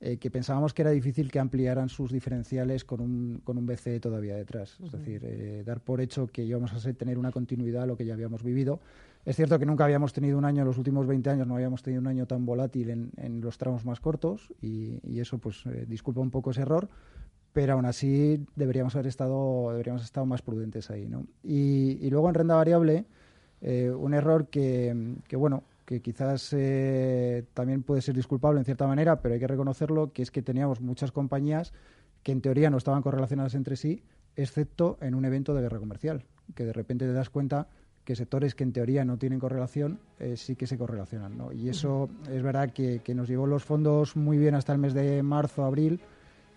eh, 0.00 0.16
que 0.18 0.30
pensábamos 0.30 0.74
que 0.74 0.82
era 0.82 0.90
difícil 0.90 1.30
que 1.30 1.38
ampliaran 1.38 1.88
sus 1.88 2.12
diferenciales 2.12 2.84
con 2.84 3.00
un, 3.00 3.40
con 3.44 3.58
un 3.58 3.66
BCE 3.66 4.00
todavía 4.00 4.36
detrás. 4.36 4.78
Es 4.84 4.92
decir, 4.92 5.22
eh, 5.24 5.62
dar 5.64 5.80
por 5.80 6.00
hecho 6.00 6.26
que 6.26 6.42
íbamos 6.42 6.72
a 6.72 6.92
tener 6.92 7.18
una 7.18 7.30
continuidad 7.30 7.84
a 7.84 7.86
lo 7.86 7.96
que 7.96 8.04
ya 8.04 8.14
habíamos 8.14 8.42
vivido. 8.42 8.80
Es 9.24 9.36
cierto 9.36 9.58
que 9.58 9.64
nunca 9.64 9.84
habíamos 9.84 10.12
tenido 10.12 10.36
un 10.36 10.44
año, 10.44 10.62
en 10.62 10.68
los 10.68 10.76
últimos 10.76 11.06
20 11.06 11.30
años 11.30 11.46
no 11.46 11.54
habíamos 11.54 11.82
tenido 11.82 12.02
un 12.02 12.08
año 12.08 12.26
tan 12.26 12.44
volátil 12.44 12.90
en, 12.90 13.10
en 13.16 13.40
los 13.40 13.56
tramos 13.56 13.86
más 13.86 14.00
cortos 14.00 14.52
y, 14.60 15.00
y 15.02 15.20
eso 15.20 15.38
pues 15.38 15.64
eh, 15.66 15.86
disculpa 15.88 16.20
un 16.20 16.30
poco 16.30 16.50
ese 16.50 16.60
error, 16.60 16.90
pero 17.54 17.72
aún 17.72 17.86
así 17.86 18.44
deberíamos 18.56 18.94
haber 18.96 19.06
estado, 19.06 19.70
deberíamos 19.70 20.02
haber 20.02 20.06
estado 20.06 20.26
más 20.26 20.42
prudentes 20.42 20.90
ahí. 20.90 21.08
¿no? 21.08 21.26
Y, 21.42 21.98
y 22.02 22.10
luego 22.10 22.28
en 22.28 22.34
renta 22.34 22.56
variable, 22.56 23.06
eh, 23.62 23.90
un 23.90 24.12
error 24.12 24.48
que, 24.48 25.14
que, 25.26 25.36
bueno, 25.36 25.64
que 25.84 26.00
quizás 26.00 26.52
eh, 26.52 27.44
también 27.54 27.82
puede 27.82 28.02
ser 28.02 28.14
disculpable 28.14 28.58
en 28.58 28.64
cierta 28.64 28.86
manera, 28.86 29.20
pero 29.20 29.34
hay 29.34 29.40
que 29.40 29.46
reconocerlo, 29.46 30.12
que 30.12 30.22
es 30.22 30.30
que 30.30 30.42
teníamos 30.42 30.80
muchas 30.80 31.12
compañías 31.12 31.72
que 32.22 32.32
en 32.32 32.40
teoría 32.40 32.70
no 32.70 32.78
estaban 32.78 33.02
correlacionadas 33.02 33.54
entre 33.54 33.76
sí, 33.76 34.02
excepto 34.34 34.98
en 35.00 35.14
un 35.14 35.24
evento 35.24 35.54
de 35.54 35.62
guerra 35.62 35.78
comercial, 35.78 36.24
que 36.54 36.64
de 36.64 36.72
repente 36.72 37.04
te 37.04 37.12
das 37.12 37.30
cuenta 37.30 37.68
que 38.04 38.16
sectores 38.16 38.54
que 38.54 38.64
en 38.64 38.72
teoría 38.72 39.04
no 39.04 39.18
tienen 39.18 39.38
correlación 39.38 39.98
eh, 40.18 40.36
sí 40.36 40.56
que 40.56 40.66
se 40.66 40.76
correlacionan. 40.76 41.36
¿no? 41.36 41.52
Y 41.52 41.68
eso 41.68 42.08
es 42.30 42.42
verdad 42.42 42.70
que, 42.70 43.00
que 43.00 43.14
nos 43.14 43.28
llevó 43.28 43.46
los 43.46 43.64
fondos 43.64 44.16
muy 44.16 44.38
bien 44.38 44.54
hasta 44.54 44.72
el 44.72 44.78
mes 44.78 44.94
de 44.94 45.22
marzo, 45.22 45.64
abril, 45.64 46.00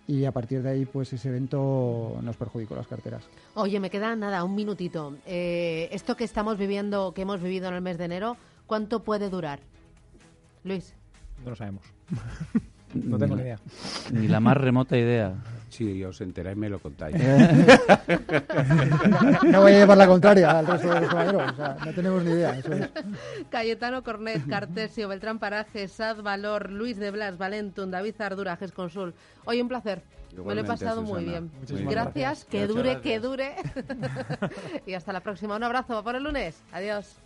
y 0.06 0.24
a 0.24 0.32
partir 0.32 0.62
de 0.62 0.70
ahí 0.70 0.86
pues 0.86 1.12
ese 1.12 1.28
evento 1.28 2.18
nos 2.22 2.36
perjudicó 2.36 2.74
las 2.74 2.86
carteras. 2.86 3.28
Oye, 3.54 3.78
me 3.78 3.90
queda 3.90 4.16
nada, 4.16 4.42
un 4.42 4.54
minutito. 4.54 5.14
Eh, 5.26 5.88
esto 5.92 6.16
que 6.16 6.24
estamos 6.24 6.56
viviendo, 6.56 7.12
que 7.12 7.22
hemos 7.22 7.42
vivido 7.42 7.68
en 7.68 7.74
el 7.74 7.82
mes 7.82 7.98
de 7.98 8.06
enero, 8.06 8.36
¿cuánto 8.68 9.02
puede 9.02 9.28
durar? 9.30 9.58
Luis. 10.62 10.94
No 11.42 11.50
lo 11.50 11.56
sabemos. 11.56 11.82
no 12.94 13.18
tengo 13.18 13.34
ni 13.34 13.42
idea. 13.42 13.58
Ni 14.12 14.28
la 14.28 14.38
más 14.38 14.56
remota 14.56 14.96
idea. 14.96 15.34
Si 15.70 16.02
os 16.04 16.20
enteráis, 16.20 16.56
me 16.56 16.68
lo 16.68 16.78
contáis. 16.78 17.16
No 19.44 19.60
voy 19.62 19.72
a 19.72 19.78
llevar 19.80 19.98
la 19.98 20.06
contraria 20.06 20.58
al 20.58 20.66
resto 20.66 20.88
de 20.88 21.00
los 21.00 21.08
compañeros, 21.08 21.52
o 21.52 21.56
sea, 21.56 21.76
no 21.84 21.92
tenemos 21.92 22.24
ni 22.24 22.30
idea. 22.32 22.58
Eso 22.58 22.72
es. 22.72 22.88
Cayetano 23.50 24.02
Cornet, 24.02 24.46
Cartesio, 24.48 25.08
Beltrán 25.08 25.38
Paraje, 25.38 25.86
Sad 25.88 26.22
Valor, 26.22 26.70
Luis 26.70 26.96
de 26.96 27.10
Blas, 27.10 27.36
Valentum, 27.38 27.90
David 27.90 28.20
Ardura, 28.20 28.56
Gesconsul. 28.56 29.14
Hoy 29.44 29.60
un 29.60 29.68
placer. 29.68 30.02
Me 30.44 30.54
lo 30.54 30.60
he 30.62 30.64
pasado 30.64 31.02
muy 31.02 31.24
bien. 31.24 31.50
Muchísimas 31.60 31.92
Gracias, 31.92 32.44
que 32.44 32.60
Muchas 32.60 32.74
dure, 32.76 32.90
gracias. 32.94 33.02
que 33.02 33.20
dure. 33.20 33.54
y 34.86 34.94
hasta 34.94 35.12
la 35.12 35.20
próxima. 35.20 35.56
Un 35.56 35.64
abrazo 35.64 36.02
por 36.02 36.16
el 36.16 36.22
lunes. 36.24 36.62
Adiós. 36.72 37.16